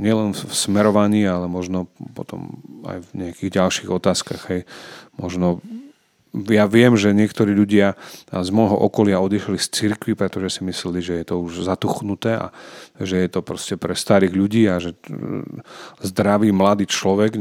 [0.01, 4.41] nielen v smerovaní, ale možno potom aj v nejakých ďalších otázkach.
[4.49, 4.61] Hej.
[5.15, 5.61] Možno
[6.51, 7.95] ja viem, že niektorí ľudia
[8.29, 12.51] z môjho okolia odišli z cirkvi, pretože si mysleli, že je to už zatuchnuté a
[12.99, 14.97] že je to proste pre starých ľudí a že
[16.03, 17.39] zdravý mladý človek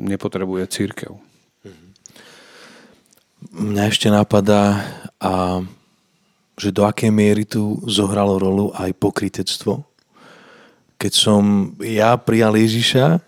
[0.00, 1.12] nepotrebuje církev.
[3.52, 4.80] Mňa ešte napadá
[5.18, 5.60] a
[6.56, 9.82] že do akej miery tu zohralo rolu aj pokritectvo.
[10.94, 13.18] Keď som ja prijal Ježiša,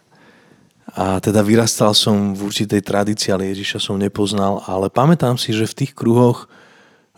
[0.95, 5.67] a teda vyrastal som v určitej tradícii, ale Ježiša som nepoznal, ale pamätám si, že
[5.67, 6.47] v tých kruhoch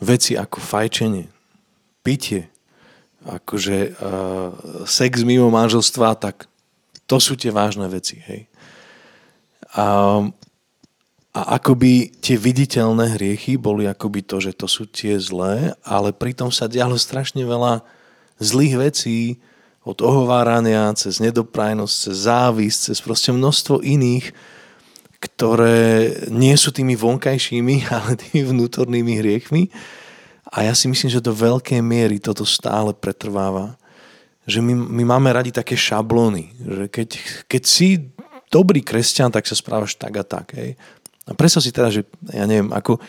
[0.01, 1.29] veci ako fajčenie,
[2.01, 2.49] pitie,
[3.29, 4.51] akože uh,
[4.89, 6.49] sex mimo manželstva, tak
[7.05, 8.17] to sú tie vážne veci.
[8.25, 8.49] Hej.
[9.77, 10.25] A
[11.37, 16.49] a akoby tie viditeľné hriechy boli akoby to, že to sú tie zlé, ale pritom
[16.49, 17.85] sa dialo strašne veľa
[18.41, 19.37] zlých vecí,
[19.87, 24.35] od ohovárania, cez nedoprajnosť, cez závisť, cez proste množstvo iných,
[25.22, 29.70] ktoré nie sú tými vonkajšími, ale tými vnútornými hriechmi.
[30.51, 33.79] A ja si myslím, že do veľkej miery toto stále pretrváva.
[34.46, 37.09] Že my, my máme radi také šablóny, že keď,
[37.51, 38.11] keď si
[38.51, 40.55] dobrý kresťan, tak sa správaš tak a tak.
[40.55, 40.79] Hej.
[41.27, 43.03] A predstav si teda, že ja neviem, ako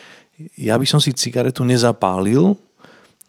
[0.57, 2.57] ja by som si cigaretu nezapálil,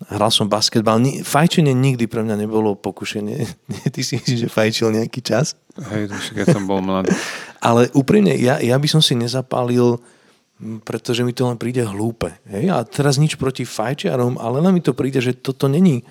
[0.06, 3.38] hral som basketbal, fajčenie nikdy pre mňa nebolo pokušenie.
[3.94, 5.58] Ty si myslíš, že fajčil nejaký čas?
[5.74, 7.11] Hej, keď som bol mladý.
[7.66, 9.98] Ale úprimne, ja, ja by som si nezapálil,
[10.87, 12.30] pretože mi to len príde hlúpe.
[12.46, 12.70] Hej?
[12.70, 16.02] A teraz nič proti fajčiarom, ale len mi to príde, že toto není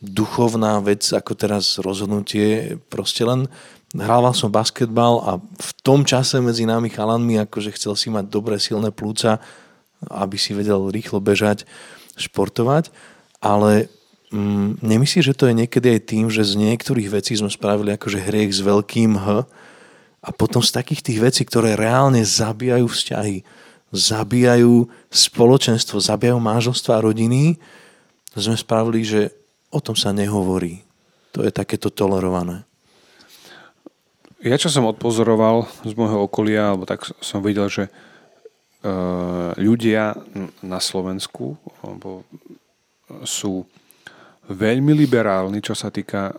[0.00, 2.76] duchovná vec, ako teraz rozhodnutie.
[2.92, 3.48] Proste len
[3.96, 8.56] hrával som basketbal a v tom čase medzi nami chalanmi, akože chcel si mať dobré
[8.56, 9.40] silné plúca,
[10.08, 11.68] aby si vedel rýchlo bežať,
[12.16, 12.92] športovať,
[13.42, 13.88] ale
[14.32, 18.22] mm, nemyslíš, že to je niekedy aj tým, že z niektorých vecí sme spravili akože
[18.22, 19.48] hriech s veľkým H
[20.22, 23.42] a potom z takých tých vecí, ktoré reálne zabíjajú vzťahy,
[23.90, 27.58] zabíjajú spoločenstvo, zabíjajú manželstva a rodiny,
[28.32, 29.20] sme spravili, že
[29.68, 30.80] o tom sa nehovorí.
[31.36, 32.64] To je takéto tolerované.
[34.42, 37.92] Ja čo som odpozoroval z môjho okolia, alebo tak som videl, že
[39.62, 40.18] ľudia
[40.66, 41.54] na Slovensku
[41.86, 42.26] alebo
[43.22, 43.62] sú
[44.50, 46.34] veľmi liberálni, čo sa týka e,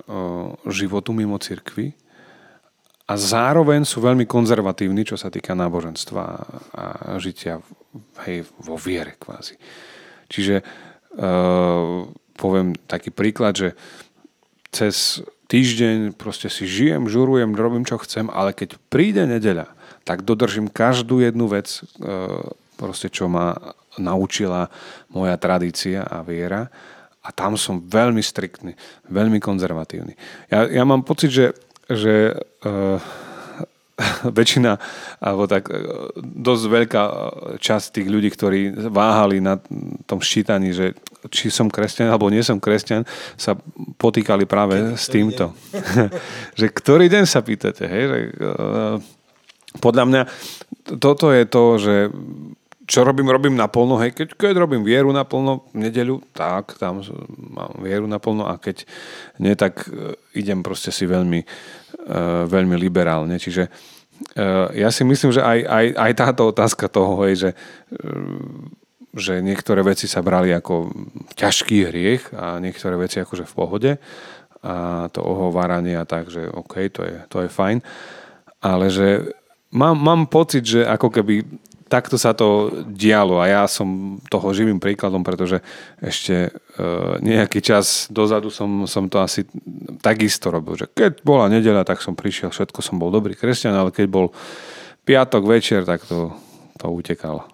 [0.75, 1.95] životu mimo cirkvy
[3.07, 6.23] a zároveň sú veľmi konzervatívni, čo sa týka náboženstva
[6.75, 6.85] a
[7.19, 7.59] žitia
[8.27, 9.55] hej, vo viere kvázi.
[10.27, 10.63] Čiže e,
[12.35, 13.69] poviem taký príklad, že
[14.73, 19.69] cez týždeň proste si žijem, žurujem, robím čo chcem, ale keď príde nedeľa,
[20.03, 21.81] tak dodržím každú jednu vec, e,
[22.75, 23.55] proste čo ma
[23.97, 24.67] naučila
[25.13, 26.67] moja tradícia a viera
[27.23, 28.75] a tam som veľmi striktný,
[29.07, 30.19] veľmi konzervatívny.
[30.51, 31.55] Ja, ja mám pocit, že,
[31.87, 32.35] že
[32.67, 32.99] uh,
[34.37, 34.75] väčšina,
[35.21, 35.77] alebo tak e,
[36.19, 37.03] dosť veľká
[37.61, 39.61] časť tých ľudí, ktorí váhali na
[40.09, 40.97] tom ščítaní, že
[41.29, 43.05] či som kresťan alebo nie som kresťan,
[43.37, 43.55] sa
[44.01, 45.53] potýkali práve Keď s týmto.
[46.59, 48.03] že ktorý deň sa pýtate, hej?
[48.09, 48.97] Že, uh,
[49.79, 50.21] podľa mňa
[50.99, 51.95] toto je to, že
[52.83, 56.99] čo robím, robím naplno, hej, keď, keď robím vieru naplno v nedeľu, tak tam
[57.39, 58.83] mám vieru naplno a keď
[59.39, 63.39] nie, tak uh, idem proste si veľmi, uh, veľmi liberálne.
[63.39, 67.49] Čiže uh, ja si myslím, že aj, aj, aj táto otázka toho, hej, že
[69.13, 70.89] že niektoré veci sa brali ako
[71.37, 73.91] ťažký hriech a niektoré veci akože v pohode
[74.65, 77.83] a to ohováranie a tak, že OK, to je, to je fajn.
[78.63, 79.37] Ale že
[79.73, 81.43] mám, mám pocit, že ako keby
[81.89, 85.61] takto sa to dialo a ja som toho živým príkladom, pretože
[86.01, 86.81] ešte e,
[87.21, 89.45] nejaký čas dozadu som, som to asi
[90.01, 93.93] takisto robil, že keď bola nedeľa, tak som prišiel, všetko som bol dobrý kresťan, ale
[93.93, 94.33] keď bol
[95.05, 96.33] piatok večer, tak to,
[96.81, 97.45] to utekalo.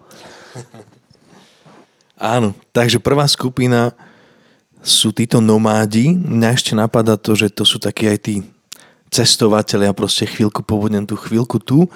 [2.20, 3.92] Áno, takže prvá skupina
[4.80, 6.12] sú títo nomádi.
[6.12, 8.34] Mňa ešte napadá to, že to sú takí aj tí
[9.10, 11.90] cestovateľia, proste chvíľku pobudnem tu, chvíľku tu.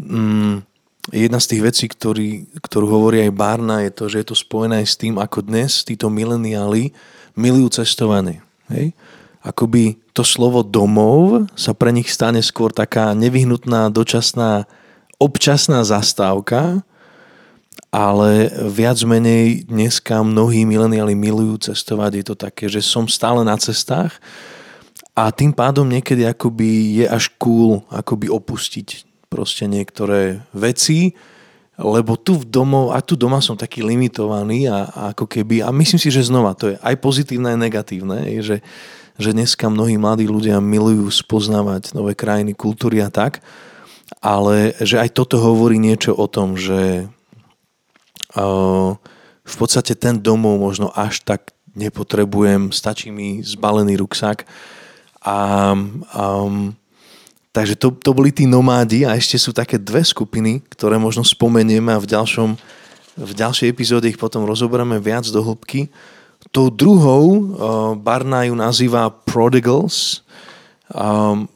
[0.00, 0.64] Mm,
[1.12, 4.84] jedna z tých vecí, ktorý, ktorú hovorí aj Barna, je to, že je to spojené
[4.84, 6.96] aj s tým, ako dnes títo mileniáli
[7.36, 8.40] milujú cestovanie.
[8.72, 8.96] Hej?
[9.44, 14.66] Akoby to slovo domov sa pre nich stane skôr taká nevyhnutná, dočasná,
[15.20, 16.82] občasná zastávka,
[17.88, 22.10] ale viac menej dneska mnohí mileniali milujú cestovať.
[22.20, 24.20] Je to také, že som stále na cestách
[25.18, 31.18] a tým pádom niekedy akoby je až cool akoby opustiť proste niektoré veci,
[31.74, 35.74] lebo tu v domov, a tu doma som taký limitovaný a, a ako keby, a
[35.74, 38.56] myslím si, že znova to je aj pozitívne, aj negatívne, je, že,
[39.18, 43.42] že dneska mnohí mladí ľudia milujú spoznávať nové krajiny, kultúry a tak,
[44.22, 47.10] ale že aj toto hovorí niečo o tom, že
[49.48, 54.46] v podstate ten domov možno až tak nepotrebujem, stačí mi zbalený ruksak.
[55.24, 55.74] A,
[56.14, 56.70] um,
[57.50, 61.90] takže to, to boli tí nomádi a ešte sú také dve skupiny, ktoré možno spomenieme
[61.90, 62.50] a v, ďalšom,
[63.18, 65.90] v ďalšej epizóde ich potom rozoberieme viac do hĺbky.
[66.54, 67.42] Tou druhou uh,
[67.98, 70.22] Barna ju nazýva Prodigals.
[70.88, 71.50] Um,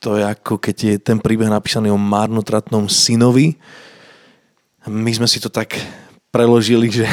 [0.00, 3.60] to je ako keď je ten príbeh napísaný o marnotratnom synovi.
[4.88, 5.76] My sme si to tak
[6.32, 7.04] preložili, že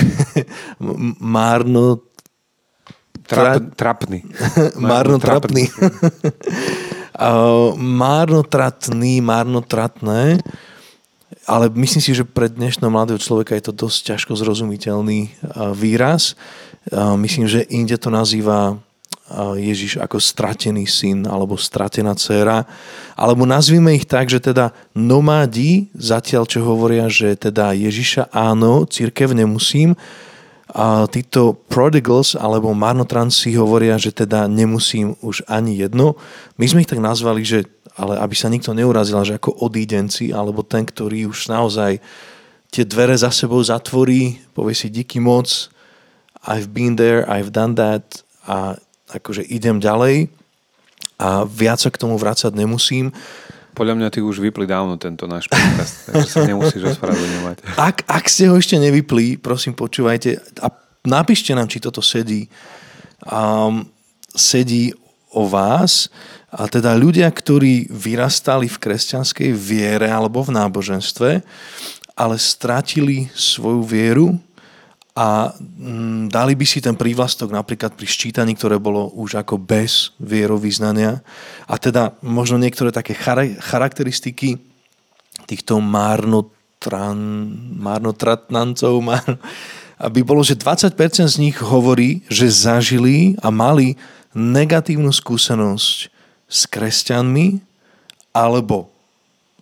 [1.20, 2.00] márno
[3.28, 4.24] Trap, trapný.
[4.80, 5.68] márno trapný.
[7.76, 10.40] Márnotratný, márnotratné.
[11.48, 15.32] Ale myslím si, že pre dnešného mladého človeka je to dosť ťažko zrozumiteľný
[15.74, 16.36] výraz.
[16.94, 18.80] Myslím, že inde to nazýva
[19.56, 22.68] Ježiš ako stratený syn alebo stratená dcéra.
[23.16, 29.32] Alebo nazvime ich tak, že teda nomádi, zatiaľ čo hovoria, že teda Ježiša áno, církev
[29.36, 29.96] nemusím,
[30.68, 36.20] a títo prodigals alebo marnotranci hovoria, že teda nemusím už ani jedno.
[36.60, 37.64] My sme ich tak nazvali, že
[37.98, 41.98] ale aby sa nikto neurazil, že ako odídenci, alebo ten, ktorý už naozaj
[42.70, 45.50] tie dvere za sebou zatvorí, povie si díky moc,
[46.46, 48.78] I've been there, I've done that a
[49.10, 50.30] akože idem ďalej
[51.18, 53.10] a viac sa k tomu vrácať nemusím.
[53.78, 57.58] Podľa mňa ty už vypli dávno tento náš podcast, takže sa nemusíš ospravedlňovať.
[57.78, 60.74] Ak, ak ste ho ešte nevypli, prosím počúvajte a
[61.06, 62.50] napíšte nám, či toto sedí.
[63.22, 63.86] Um,
[64.34, 64.98] sedí
[65.30, 66.10] o vás
[66.50, 71.30] a teda ľudia, ktorí vyrastali v kresťanskej viere alebo v náboženstve,
[72.18, 74.28] ale stratili svoju vieru
[75.18, 80.14] a mm, dali by si ten prívlastok napríklad pri ščítaní, ktoré bolo už ako bez
[80.22, 81.26] vierovýznania.
[81.66, 83.18] A teda možno niektoré také
[83.58, 84.62] charakteristiky
[85.50, 87.18] týchto márnotran,
[87.82, 89.42] márnotratnancov, már,
[89.98, 90.94] aby bolo, že 20%
[91.26, 93.98] z nich hovorí, že zažili a mali
[94.38, 96.14] negatívnu skúsenosť
[96.46, 97.58] s kresťanmi
[98.38, 98.94] alebo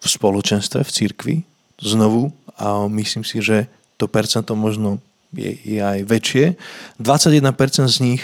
[0.04, 1.36] v spoločenstve, v cirkvi,
[1.80, 5.00] znovu, a myslím si, že to percento možno
[5.36, 6.46] je, je aj väčšie.
[7.04, 8.24] 21% z nich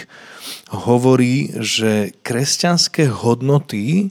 [0.72, 4.08] hovorí, že kresťanské hodnoty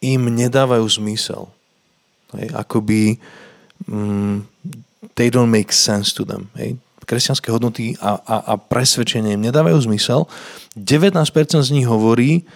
[0.00, 1.48] im nedávajú zmysel.
[2.34, 3.20] Hej, akoby
[3.88, 4.44] mm,
[5.14, 6.50] they don't make sense to them.
[6.56, 6.76] Hej.
[7.04, 10.24] Kresťanské hodnoty a, a, a presvedčenie im nedávajú zmysel.
[10.72, 11.12] 19%
[11.60, 12.48] z nich hovorí,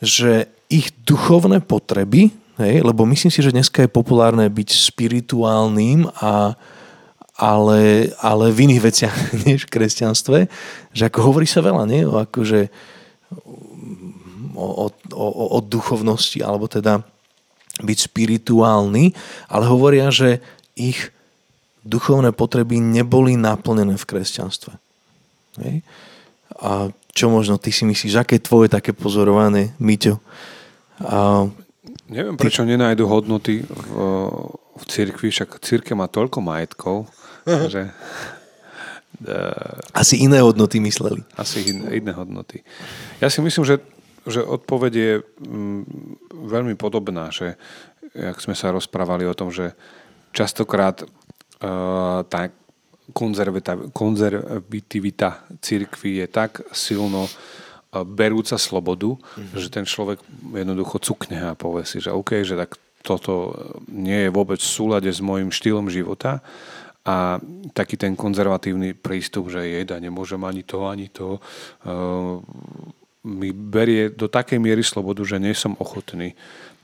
[0.00, 6.56] že ich duchovné potreby, hej, lebo myslím si, že dneska je populárne byť spirituálnym a,
[7.40, 9.16] ale, ale v iných veciach
[9.48, 10.38] než v kresťanstve,
[10.92, 12.04] že ako hovorí sa veľa, nie?
[12.04, 12.68] O, akože,
[14.52, 14.86] o, o,
[15.16, 17.00] o, o duchovnosti, alebo teda
[17.80, 19.16] byť spirituálny,
[19.48, 20.44] ale hovoria, že
[20.76, 21.08] ich
[21.80, 24.72] duchovné potreby neboli naplnené v kresťanstve.
[25.64, 25.80] Hej?
[26.60, 30.20] A čo možno ty si myslíš, aké je tvoje také pozorované, Miťo?
[31.00, 31.48] A...
[32.12, 32.76] Neviem, prečo ty...
[32.76, 33.90] nenájdu hodnoty v,
[34.76, 37.08] v cirkvi, však círke má toľko majetkov,
[37.68, 37.92] že, uh,
[40.00, 41.22] asi iné hodnoty mysleli.
[41.36, 42.62] Asi iné, iné hodnoty.
[43.20, 43.78] Ja si myslím, že,
[44.26, 45.84] že odpoveď je mm,
[46.46, 47.56] veľmi podobná, že
[48.14, 49.72] jak sme sa rozprávali o tom, že
[50.34, 51.08] častokrát uh,
[52.26, 52.50] tá
[53.90, 57.30] konzervativita církvy je tak silno uh,
[58.06, 59.58] berúca slobodu, mm-hmm.
[59.58, 60.22] že ten človek
[60.54, 63.56] jednoducho cukne a povie si, že OK, že tak toto
[63.88, 66.44] nie je vôbec v súlade s môjim štýlom života
[67.06, 67.40] a
[67.72, 71.40] taký ten konzervatívny prístup, že jeda, nemôžem ani to, ani to,
[71.88, 72.38] uh,
[73.24, 76.36] mi berie do takej miery slobodu, že nie som ochotný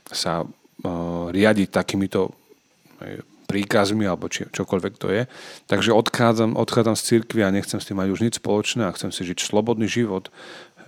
[0.09, 0.49] sa uh,
[1.29, 2.33] riadiť takýmito
[3.47, 5.23] príkazmi alebo či, čokoľvek to je.
[5.71, 9.09] Takže odchádzam, odchádzam z cirkvi a nechcem s tým mať už nič spoločné a chcem
[9.15, 10.27] si žiť slobodný život.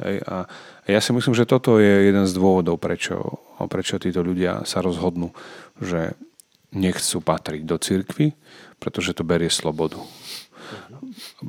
[0.03, 0.47] Hej, a
[0.87, 3.39] ja si myslím, že toto je jeden z dôvodov, prečo,
[3.71, 5.31] prečo títo ľudia sa rozhodnú,
[5.79, 6.15] že
[6.75, 8.35] nechcú patriť do cirkvy,
[8.79, 9.99] pretože to berie slobodu.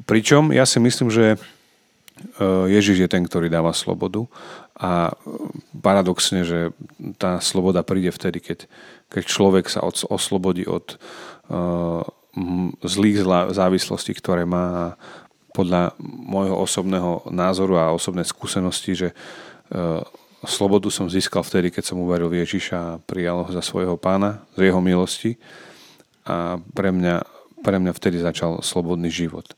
[0.05, 1.39] Pričom ja si myslím, že e,
[2.69, 4.27] Ježiš je ten, ktorý dáva slobodu
[4.75, 5.15] a
[5.81, 6.73] paradoxne, že
[7.21, 8.59] tá sloboda príde vtedy, keď,
[9.13, 10.97] keď človek sa od, oslobodí od
[11.53, 12.01] uh,
[12.81, 13.21] zlých
[13.53, 14.97] závislostí, ktoré má
[15.53, 19.09] podľa môjho osobného názoru a osobnej skúsenosti, že
[20.47, 24.41] slobodu som získal vtedy, keď som uveril v Ježiša a prijal ho za svojho pána,
[24.57, 25.37] z jeho milosti
[26.31, 27.27] a pre mňa
[27.61, 29.53] pre mňa vtedy začal slobodný život.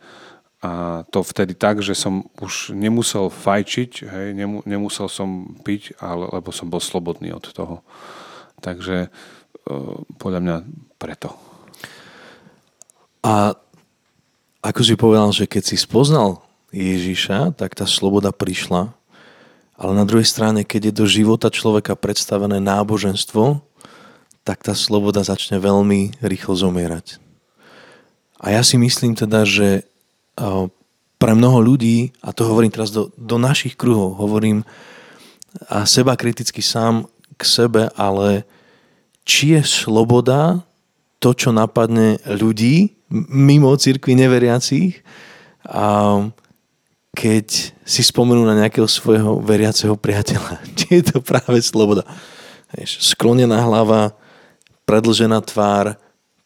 [0.63, 4.29] A to vtedy tak, že som už nemusel fajčiť, hej,
[4.63, 7.83] nemusel som piť, ale, lebo som bol slobodný od toho.
[8.63, 9.09] Takže e,
[10.23, 10.57] podľa mňa
[11.03, 11.35] preto.
[13.27, 13.59] A
[14.63, 18.95] ako si povedal, že keď si spoznal Ježiša, tak tá sloboda prišla.
[19.75, 23.59] Ale na druhej strane, keď je do života človeka predstavené náboženstvo,
[24.43, 27.23] tak tá sloboda začne veľmi rýchlo zomierať.
[28.43, 29.87] A ja si myslím teda, že
[31.23, 34.67] pre mnoho ľudí, a to hovorím teraz do, do našich kruhov, hovorím
[35.71, 37.07] a seba kriticky sám
[37.39, 38.43] k sebe, ale
[39.23, 40.65] či je sloboda
[41.23, 45.05] to, čo napadne ľudí mimo cirkvi neveriacich,
[45.63, 46.19] a
[47.13, 47.47] keď
[47.85, 50.59] si spomenú na nejakého svojho veriaceho priateľa.
[50.79, 52.03] Či je to práve sloboda.
[52.83, 54.17] sklonená hlava,
[54.93, 55.97] predlžená tvár,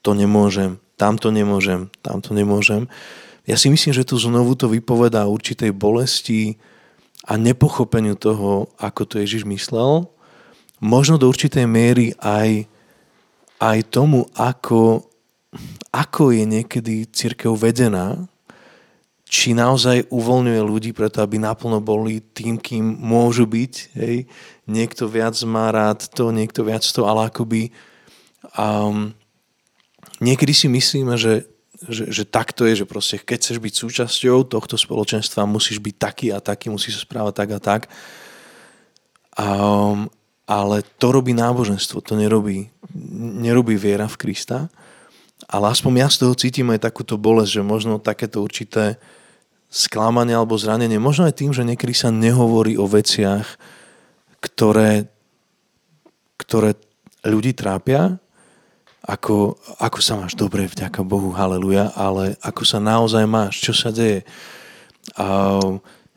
[0.06, 2.88] to nemôžem tamto nemôžem, tamto nemôžem.
[3.46, 6.58] Ja si myslím, že tu znovu to vypovedá určitej bolesti
[7.22, 10.08] a nepochopeniu toho, ako to Ježiš myslel.
[10.82, 12.66] Možno do určitej miery aj,
[13.62, 15.06] aj tomu, ako,
[15.94, 18.26] ako je niekedy církev vedená,
[19.26, 23.74] či naozaj uvoľňuje ľudí preto, aby naplno boli tým, kým môžu byť.
[23.98, 24.30] Hej.
[24.70, 27.74] Niekto viac má rád to, niekto viac to, ale akoby
[28.56, 29.14] um,
[30.20, 31.48] niekedy si myslíme, že,
[31.88, 36.26] že, že takto je, že proste keď chceš byť súčasťou tohto spoločenstva, musíš byť taký
[36.32, 37.82] a taký, musíš sa správať tak a tak.
[39.36, 40.08] Um,
[40.46, 42.70] ale to robí náboženstvo, to nerobí,
[43.42, 44.70] nerobí viera v Krista.
[45.50, 48.96] Ale aspoň ja z toho cítim aj takúto bolesť, že možno takéto určité
[49.68, 53.44] sklamanie alebo zranenie, možno aj tým, že niekedy sa nehovorí o veciach,
[54.40, 55.10] ktoré,
[56.38, 56.78] ktoré
[57.26, 58.16] ľudí trápia,
[59.06, 63.94] ako, ako sa máš dobre, vďaka Bohu, haleluja, ale ako sa naozaj máš, čo sa
[63.94, 64.26] deje.
[65.14, 65.56] A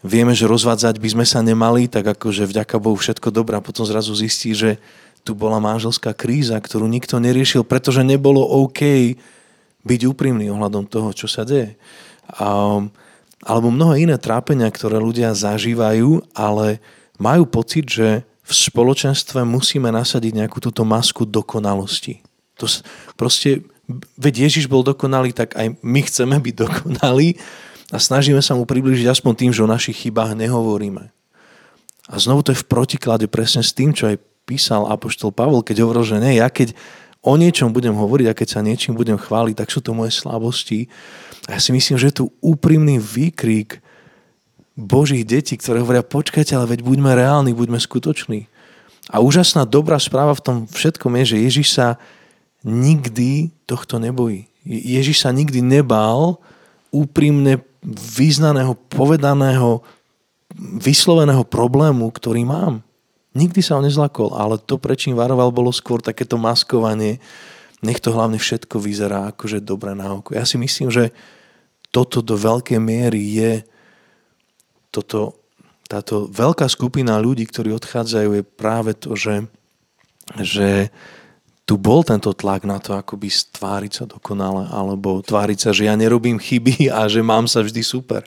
[0.01, 3.85] vieme, že rozvádzať by sme sa nemali, tak akože vďaka Bohu všetko dobré a potom
[3.85, 4.81] zrazu zistí, že
[5.21, 9.13] tu bola manželská kríza, ktorú nikto neriešil, pretože nebolo OK
[9.85, 11.77] byť úprimný ohľadom toho, čo sa deje.
[12.25, 12.81] A,
[13.45, 16.81] alebo mnohé iné trápenia, ktoré ľudia zažívajú, ale
[17.21, 22.25] majú pocit, že v spoločenstve musíme nasadiť nejakú túto masku dokonalosti.
[22.59, 22.67] To
[23.15, 23.63] proste,
[24.19, 27.39] veď Ježiš bol dokonalý, tak aj my chceme byť dokonalí
[27.89, 31.09] a snažíme sa mu približiť aspoň tým, že o našich chybách nehovoríme.
[32.09, 34.17] A znovu to je v protiklade presne s tým, čo aj
[34.49, 36.73] písal Apoštol Pavol, keď hovoril, že ne, ja keď
[37.21, 40.89] o niečom budem hovoriť a keď sa niečím budem chváliť, tak sú to moje slabosti.
[41.45, 43.83] A ja si myslím, že je tu úprimný výkrik
[44.79, 48.47] Božích detí, ktoré hovoria, počkajte, ale veď buďme reálni, buďme skutoční.
[49.11, 51.99] A úžasná dobrá správa v tom všetkom je, že Ježiš sa
[52.65, 54.49] nikdy tohto nebojí.
[54.67, 56.37] Ježiš sa nikdy nebál
[56.91, 59.79] úprimne vyznaného, povedaného,
[60.59, 62.83] vysloveného problému, ktorý mám.
[63.37, 67.21] Nikdy sa ho nezlakol, ale to, prečím varoval, bolo skôr takéto maskovanie.
[67.79, 70.35] Nech to hlavne všetko vyzerá akože dobre na oko.
[70.35, 71.15] Ja si myslím, že
[71.93, 73.53] toto do veľkej miery je
[74.89, 75.37] toto,
[75.85, 79.45] táto veľká skupina ľudí, ktorí odchádzajú, je práve to, že,
[80.41, 80.89] že
[81.69, 85.93] tu bol tento tlak na to, akoby stváriť sa dokonale, alebo tváriť sa, že ja
[85.93, 88.25] nerobím chyby a že mám sa vždy super.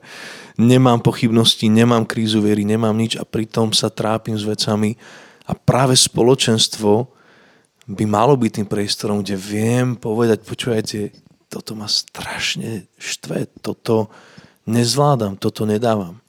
[0.54, 4.94] Nemám pochybnosti, nemám krízu viery, nemám nič a pritom sa trápim s vecami.
[5.50, 7.10] A práve spoločenstvo
[7.90, 11.10] by malo byť tým priestorom, kde viem povedať, počúvajte,
[11.50, 14.06] toto ma strašne štve, toto
[14.70, 16.22] nezvládam, toto nedávam.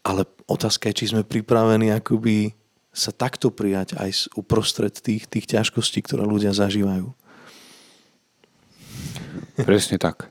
[0.00, 2.56] Ale otázka je, či sme pripravení akoby
[2.92, 7.08] sa takto prijať aj uprostred tých, tých ťažkostí, ktoré ľudia zažívajú.
[9.64, 10.28] Presne tak.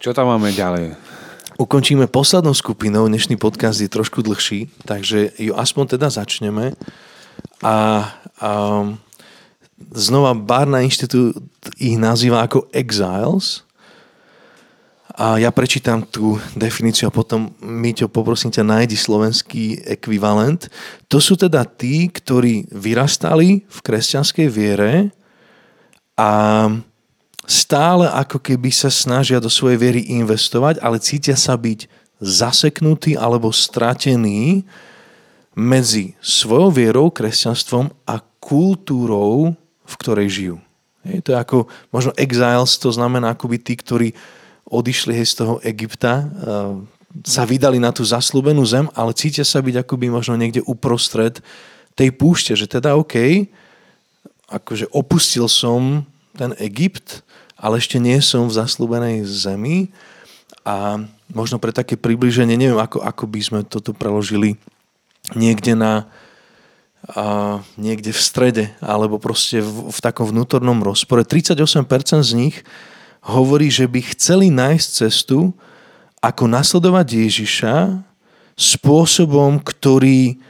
[0.00, 0.96] Čo tam máme ďalej?
[1.54, 6.74] Ukončíme poslednou skupinou, dnešný podcast je trošku dlhší, takže ju aspoň teda začneme.
[7.62, 7.76] A,
[8.42, 8.50] a
[9.94, 11.38] znova Barna Inštitút
[11.78, 13.62] ich nazýva ako exiles,
[15.14, 20.66] a ja prečítam tú definíciu a potom, Miťo, poprosím ťa, nájdi slovenský ekvivalent.
[21.06, 25.14] To sú teda tí, ktorí vyrastali v kresťanskej viere
[26.18, 26.66] a
[27.46, 31.86] stále ako keby sa snažia do svojej viery investovať, ale cítia sa byť
[32.18, 34.66] zaseknutí alebo stratení
[35.54, 39.54] medzi svojou vierou, kresťanstvom a kultúrou,
[39.86, 40.56] v ktorej žijú.
[41.06, 44.10] Je to ako, možno exiles, to znamená akoby tí, ktorí
[44.68, 46.28] odišli hej, z toho Egypta,
[47.22, 51.38] sa vydali na tú zaslúbenú zem, ale cítia sa byť akoby možno niekde uprostred
[51.94, 53.46] tej púšte, že teda OK,
[54.50, 56.02] akože opustil som
[56.34, 57.22] ten Egypt,
[57.54, 59.94] ale ešte nie som v zaslúbenej zemi
[60.66, 60.98] a
[61.30, 64.58] možno pre také približenie, neviem, ako, ako by sme toto preložili
[65.38, 66.10] niekde na
[67.04, 71.20] a niekde v strede, alebo proste v, v takom vnútornom rozpore.
[71.20, 71.84] 38%
[72.24, 72.56] z nich
[73.24, 75.56] hovorí, že by chceli nájsť cestu,
[76.20, 77.76] ako nasledovať Ježiša
[78.56, 80.40] spôsobom, ktorý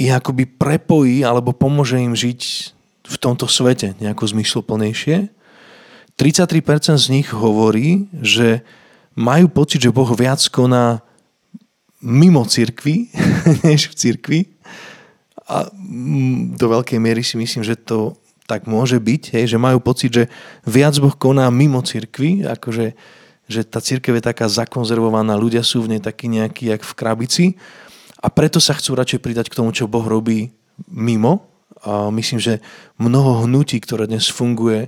[0.00, 2.40] ich akoby prepojí alebo pomôže im žiť
[3.02, 5.28] v tomto svete nejako zmysloplnejšie.
[6.16, 8.64] 33% z nich hovorí, že
[9.12, 11.04] majú pocit, že Boh viac koná
[12.00, 13.12] mimo cirkvi,
[13.68, 14.40] než v cirkvi.
[15.44, 15.68] A
[16.56, 20.24] do veľkej miery si myslím, že to tak môže byť, hej, že majú pocit, že
[20.66, 22.94] viac Boh koná mimo cirkvi, akože
[23.50, 27.44] že tá církev je taká zakonzervovaná, ľudia sú v nej takí nejakí, jak v krabici
[28.22, 30.54] a preto sa chcú radšej pridať k tomu, čo Boh robí
[30.86, 31.50] mimo.
[31.82, 32.62] A myslím, že
[32.94, 34.86] mnoho hnutí, ktoré dnes funguje,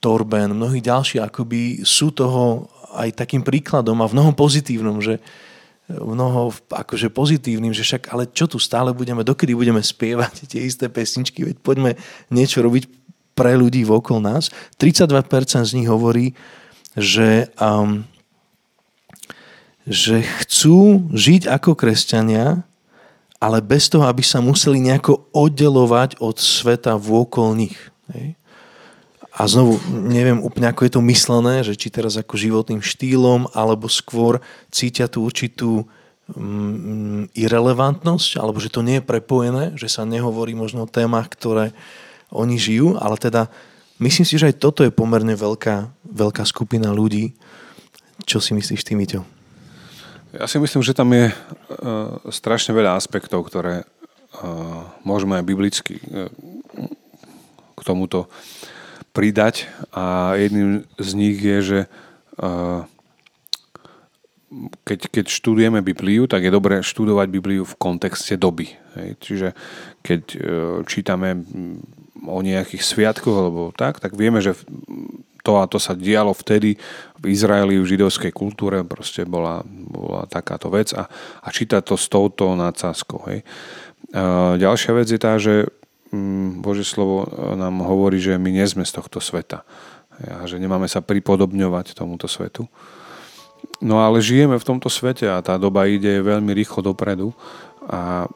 [0.00, 5.20] Torben, mnohí ďalší, akoby sú toho aj takým príkladom a v mnohom pozitívnom, že,
[5.98, 10.86] mnoho akože pozitívnym, že však ale čo tu stále budeme, dokedy budeme spievať tie isté
[10.86, 11.90] pesničky, veď poďme
[12.30, 12.86] niečo robiť
[13.34, 14.52] pre ľudí vokol nás.
[14.76, 16.36] 32% z nich hovorí,
[16.98, 18.04] že, um,
[19.86, 22.66] že chcú žiť ako kresťania,
[23.40, 27.78] ale bez toho, aby sa museli nejako oddelovať od sveta vôkol nich.
[28.12, 28.36] Hej?
[29.30, 33.86] A znovu, neviem úplne, ako je to myslené, že či teraz ako životným štýlom, alebo
[33.86, 34.42] skôr
[34.74, 35.86] cítia tú určitú
[36.34, 41.70] mm, irrelevantnosť, alebo že to nie je prepojené, že sa nehovorí možno o témach, ktoré
[42.34, 43.46] oni žijú, ale teda
[44.02, 47.30] myslím si, že aj toto je pomerne veľká, veľká skupina ľudí.
[48.26, 49.22] Čo si myslíš ty, Miťo?
[50.30, 51.34] Ja si myslím, že tam je uh,
[52.30, 56.30] strašne veľa aspektov, ktoré uh, môžeme aj biblicky uh,
[57.74, 58.30] k tomuto
[59.10, 61.80] pridať a jedným z nich je, že
[64.82, 68.74] keď, keď študujeme Bibliu, tak je dobré študovať Bibliu v kontexte doby.
[69.22, 69.54] Čiže
[70.02, 70.38] keď e,
[70.90, 71.38] čítame
[72.26, 74.58] o nejakých sviatkoch alebo tak, tak vieme, že
[75.46, 76.76] to a to sa dialo vtedy
[77.22, 81.06] v Izraeli, v židovskej kultúre, proste bola, bola takáto vec a,
[81.40, 83.30] a čítať to s touto nadsázkou.
[83.30, 85.79] A ďalšia vec je tá, že Mm,
[86.60, 89.62] Bože slovo e, nám hovorí, že my nie sme z tohto sveta
[90.20, 92.68] a že nemáme sa pripodobňovať tomuto svetu.
[93.80, 97.32] No ale žijeme v tomto svete a tá doba ide veľmi rýchlo dopredu
[97.88, 98.28] a e,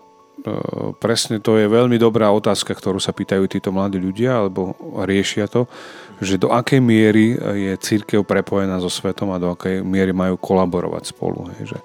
[1.02, 4.72] presne to je veľmi dobrá otázka, ktorú sa pýtajú títo mladí ľudia alebo
[5.04, 5.68] riešia to,
[6.22, 11.12] že do akej miery je církev prepojená so svetom a do akej miery majú kolaborovať
[11.12, 11.52] spolu.
[11.58, 11.78] Hej, že,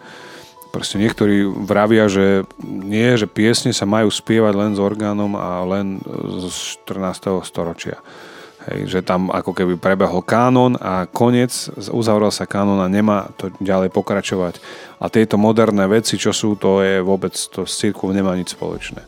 [0.70, 5.98] Proste niektorí vravia, že nie, že piesne sa majú spievať len s orgánom a len
[6.46, 7.42] z 14.
[7.42, 7.98] storočia.
[8.70, 13.50] Hej, že tam ako keby prebehol kánon a koniec, uzavrel sa kánon a nemá to
[13.58, 14.62] ďalej pokračovať.
[15.02, 19.02] A tieto moderné veci, čo sú, to je vôbec, to s církvou nemá nič spoločné.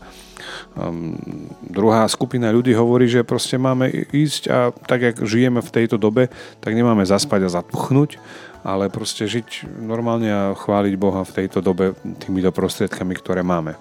[0.72, 1.20] Um,
[1.68, 6.32] druhá skupina ľudí hovorí, že proste máme ísť a tak, jak žijeme v tejto dobe,
[6.64, 8.16] tak nemáme zaspať a zatpuchnúť,
[8.62, 13.78] ale proste žiť normálne a chváliť Boha v tejto dobe týmito prostriedkami, ktoré máme.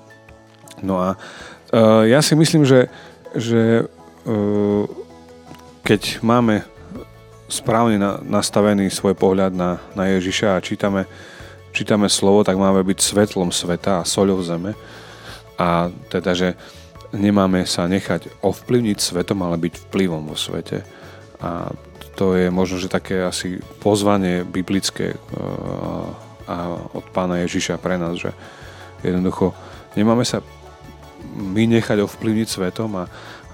[0.80, 2.88] No a uh, ja si myslím, že,
[3.36, 4.84] že uh,
[5.84, 6.64] keď máme
[7.50, 11.04] správne na, nastavený svoj pohľad na, na Ježiša a čítame,
[11.74, 14.72] čítame slovo, tak máme byť svetlom sveta a soľou zeme.
[15.60, 16.48] A teda, že
[17.12, 20.86] nemáme sa nechať ovplyvniť svetom, ale byť vplyvom vo svete.
[21.42, 21.74] A
[22.20, 28.20] to je možno, že také asi pozvanie biblické eh, a od pána Ježiša pre nás,
[28.20, 28.36] že
[29.00, 29.56] jednoducho
[29.96, 30.44] nemáme sa
[31.30, 33.04] my nechať ovplyvniť svetom, a,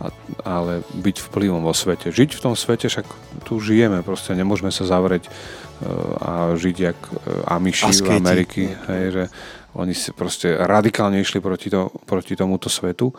[0.01, 0.07] a,
[0.43, 2.09] ale byť vplyvom vo svete.
[2.09, 3.07] Žiť v tom svete, však
[3.45, 5.35] tu žijeme, proste nemôžeme sa zavrieť uh,
[6.17, 9.25] a žiť jak uh, Amiši v Ameriky, hej, že
[9.77, 13.13] oni si proste radikálne išli proti, to, proti tomuto svetu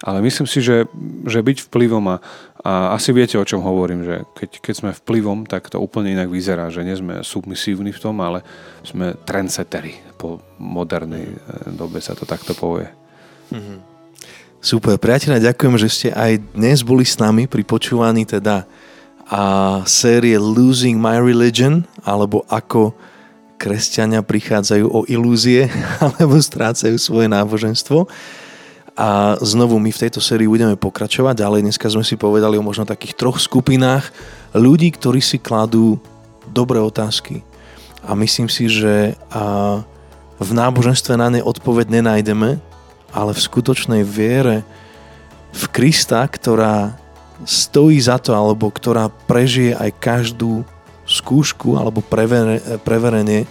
[0.00, 0.88] ale myslím si, že,
[1.28, 2.16] že byť vplyvom a,
[2.64, 6.32] a asi viete, o čom hovorím, že keď, keď sme vplyvom, tak to úplne inak
[6.32, 8.40] vyzerá, že nie sme submisívni v tom, ale
[8.80, 10.16] sme trendsettery.
[10.16, 11.36] Po modernej eh,
[11.76, 12.88] dobe sa to takto povie.
[13.52, 13.78] Mm-hmm.
[14.60, 18.68] Super, priateľe, ďakujem, že ste aj dnes boli s nami pri počúvaní teda
[19.30, 19.42] a
[19.86, 22.90] série Losing My Religion, alebo ako
[23.62, 25.70] kresťania prichádzajú o ilúzie,
[26.02, 28.10] alebo strácajú svoje náboženstvo.
[29.00, 31.64] A znovu my v tejto sérii budeme pokračovať ďalej.
[31.64, 34.12] Dneska sme si povedali o možno takých troch skupinách
[34.52, 35.96] ľudí, ktorí si kladú
[36.52, 37.40] dobré otázky.
[38.04, 39.16] A myslím si, že
[40.36, 42.60] v náboženstve na ne odpoveď nenájdeme,
[43.08, 44.68] ale v skutočnej viere
[45.56, 46.92] v Krista, ktorá
[47.48, 50.60] stojí za to, alebo ktorá prežije aj každú
[51.08, 52.04] skúšku alebo
[52.84, 53.48] preverenie,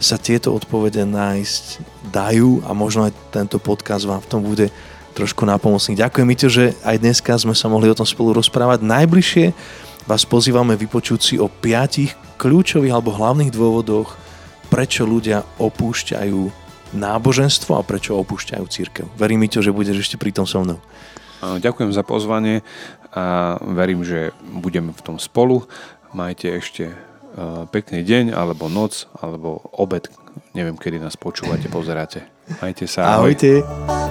[0.00, 1.64] sa tieto odpovede nájsť
[2.08, 4.72] dajú a možno aj tento podcast vám v tom bude
[5.16, 5.98] trošku napomocný.
[5.98, 8.82] Ďakujem, Mito, že aj dneska sme sa mohli o tom spolu rozprávať.
[8.82, 9.46] Najbližšie
[10.06, 14.16] vás pozývame vypočuť si o piatich kľúčových alebo hlavných dôvodoch,
[14.70, 16.40] prečo ľudia opúšťajú
[16.94, 19.06] náboženstvo a prečo opúšťajú církev.
[19.14, 20.82] Verím, Mito, že budeš ešte pri tom so mnou.
[21.40, 22.66] Ďakujem za pozvanie
[23.14, 25.66] a verím, že budeme v tom spolu.
[26.10, 26.90] Majte ešte
[27.70, 30.10] pekný deň, alebo noc, alebo obed.
[30.54, 32.26] Neviem, kedy nás počúvate, pozeráte.
[32.58, 33.06] Majte sa.
[33.06, 33.30] Ahoj.
[33.30, 34.09] Ahojte.